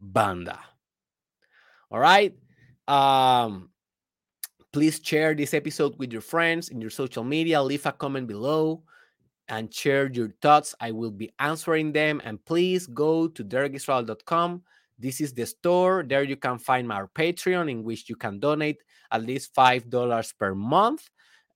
bandha. 0.00 0.58
All 1.90 2.00
right. 2.00 2.34
Um, 2.88 3.70
Please 4.76 5.00
share 5.02 5.34
this 5.34 5.54
episode 5.54 5.98
with 5.98 6.12
your 6.12 6.20
friends 6.20 6.68
in 6.68 6.82
your 6.82 6.90
social 6.90 7.24
media. 7.24 7.62
Leave 7.62 7.86
a 7.86 7.92
comment 7.92 8.28
below 8.28 8.82
and 9.48 9.72
share 9.72 10.10
your 10.12 10.28
thoughts. 10.42 10.74
I 10.78 10.90
will 10.90 11.10
be 11.10 11.32
answering 11.38 11.92
them. 11.92 12.20
And 12.22 12.44
please 12.44 12.86
go 12.86 13.26
to 13.26 13.42
derekisrael.com. 13.42 14.62
This 14.98 15.22
is 15.22 15.32
the 15.32 15.46
store. 15.46 16.04
There 16.06 16.24
you 16.24 16.36
can 16.36 16.58
find 16.58 16.86
my 16.86 17.04
Patreon, 17.14 17.70
in 17.70 17.84
which 17.84 18.10
you 18.10 18.16
can 18.16 18.38
donate 18.38 18.82
at 19.10 19.22
least 19.22 19.54
five 19.54 19.88
dollars 19.88 20.34
per 20.38 20.54
month 20.54 21.08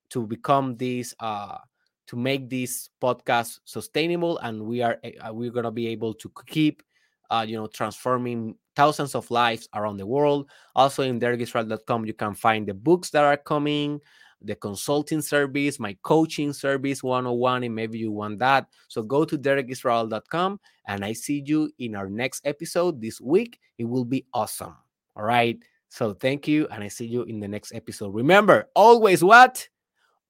to 0.09 0.25
become 0.25 0.75
this 0.77 1.13
uh 1.19 1.59
to 2.07 2.15
make 2.15 2.49
this 2.49 2.89
podcast 2.99 3.59
sustainable 3.65 4.39
and 4.39 4.63
we 4.63 4.81
are 4.81 4.97
uh, 5.23 5.31
we're 5.31 5.51
gonna 5.51 5.69
be 5.69 5.85
able 5.85 6.15
to 6.15 6.31
keep 6.47 6.81
uh, 7.29 7.45
you 7.47 7.55
know 7.55 7.67
transforming 7.67 8.55
thousands 8.75 9.15
of 9.15 9.29
lives 9.31 9.67
around 9.73 9.97
the 9.97 10.05
world. 10.05 10.49
Also, 10.75 11.03
in 11.03 11.19
derekisrael.com, 11.19 12.05
you 12.05 12.13
can 12.13 12.33
find 12.33 12.67
the 12.67 12.73
books 12.73 13.09
that 13.11 13.23
are 13.23 13.37
coming, 13.37 13.99
the 14.41 14.55
consulting 14.55 15.21
service, 15.21 15.79
my 15.79 15.95
coaching 16.01 16.53
service 16.53 17.03
101, 17.03 17.63
and 17.63 17.75
maybe 17.75 17.99
you 17.99 18.11
want 18.11 18.39
that. 18.39 18.67
So 18.87 19.03
go 19.03 19.25
to 19.25 19.37
derekisrael.com 19.37 20.59
and 20.87 21.05
I 21.05 21.13
see 21.13 21.43
you 21.45 21.71
in 21.79 21.95
our 21.95 22.09
next 22.09 22.45
episode 22.45 23.01
this 23.01 23.21
week. 23.21 23.59
It 23.77 23.85
will 23.85 24.05
be 24.05 24.25
awesome. 24.33 24.75
All 25.15 25.23
right. 25.23 25.59
So 25.89 26.13
thank 26.13 26.47
you, 26.47 26.67
and 26.71 26.83
I 26.83 26.87
see 26.87 27.05
you 27.05 27.23
in 27.23 27.41
the 27.41 27.49
next 27.49 27.73
episode. 27.75 28.15
Remember, 28.15 28.69
always 28.75 29.21
what? 29.21 29.67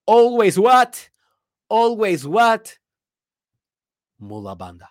Always 0.08 0.58
what? 0.58 1.08
Always 1.70 2.28
what? 2.28 2.78
Mula 4.20 4.56
bandha. 4.56 4.88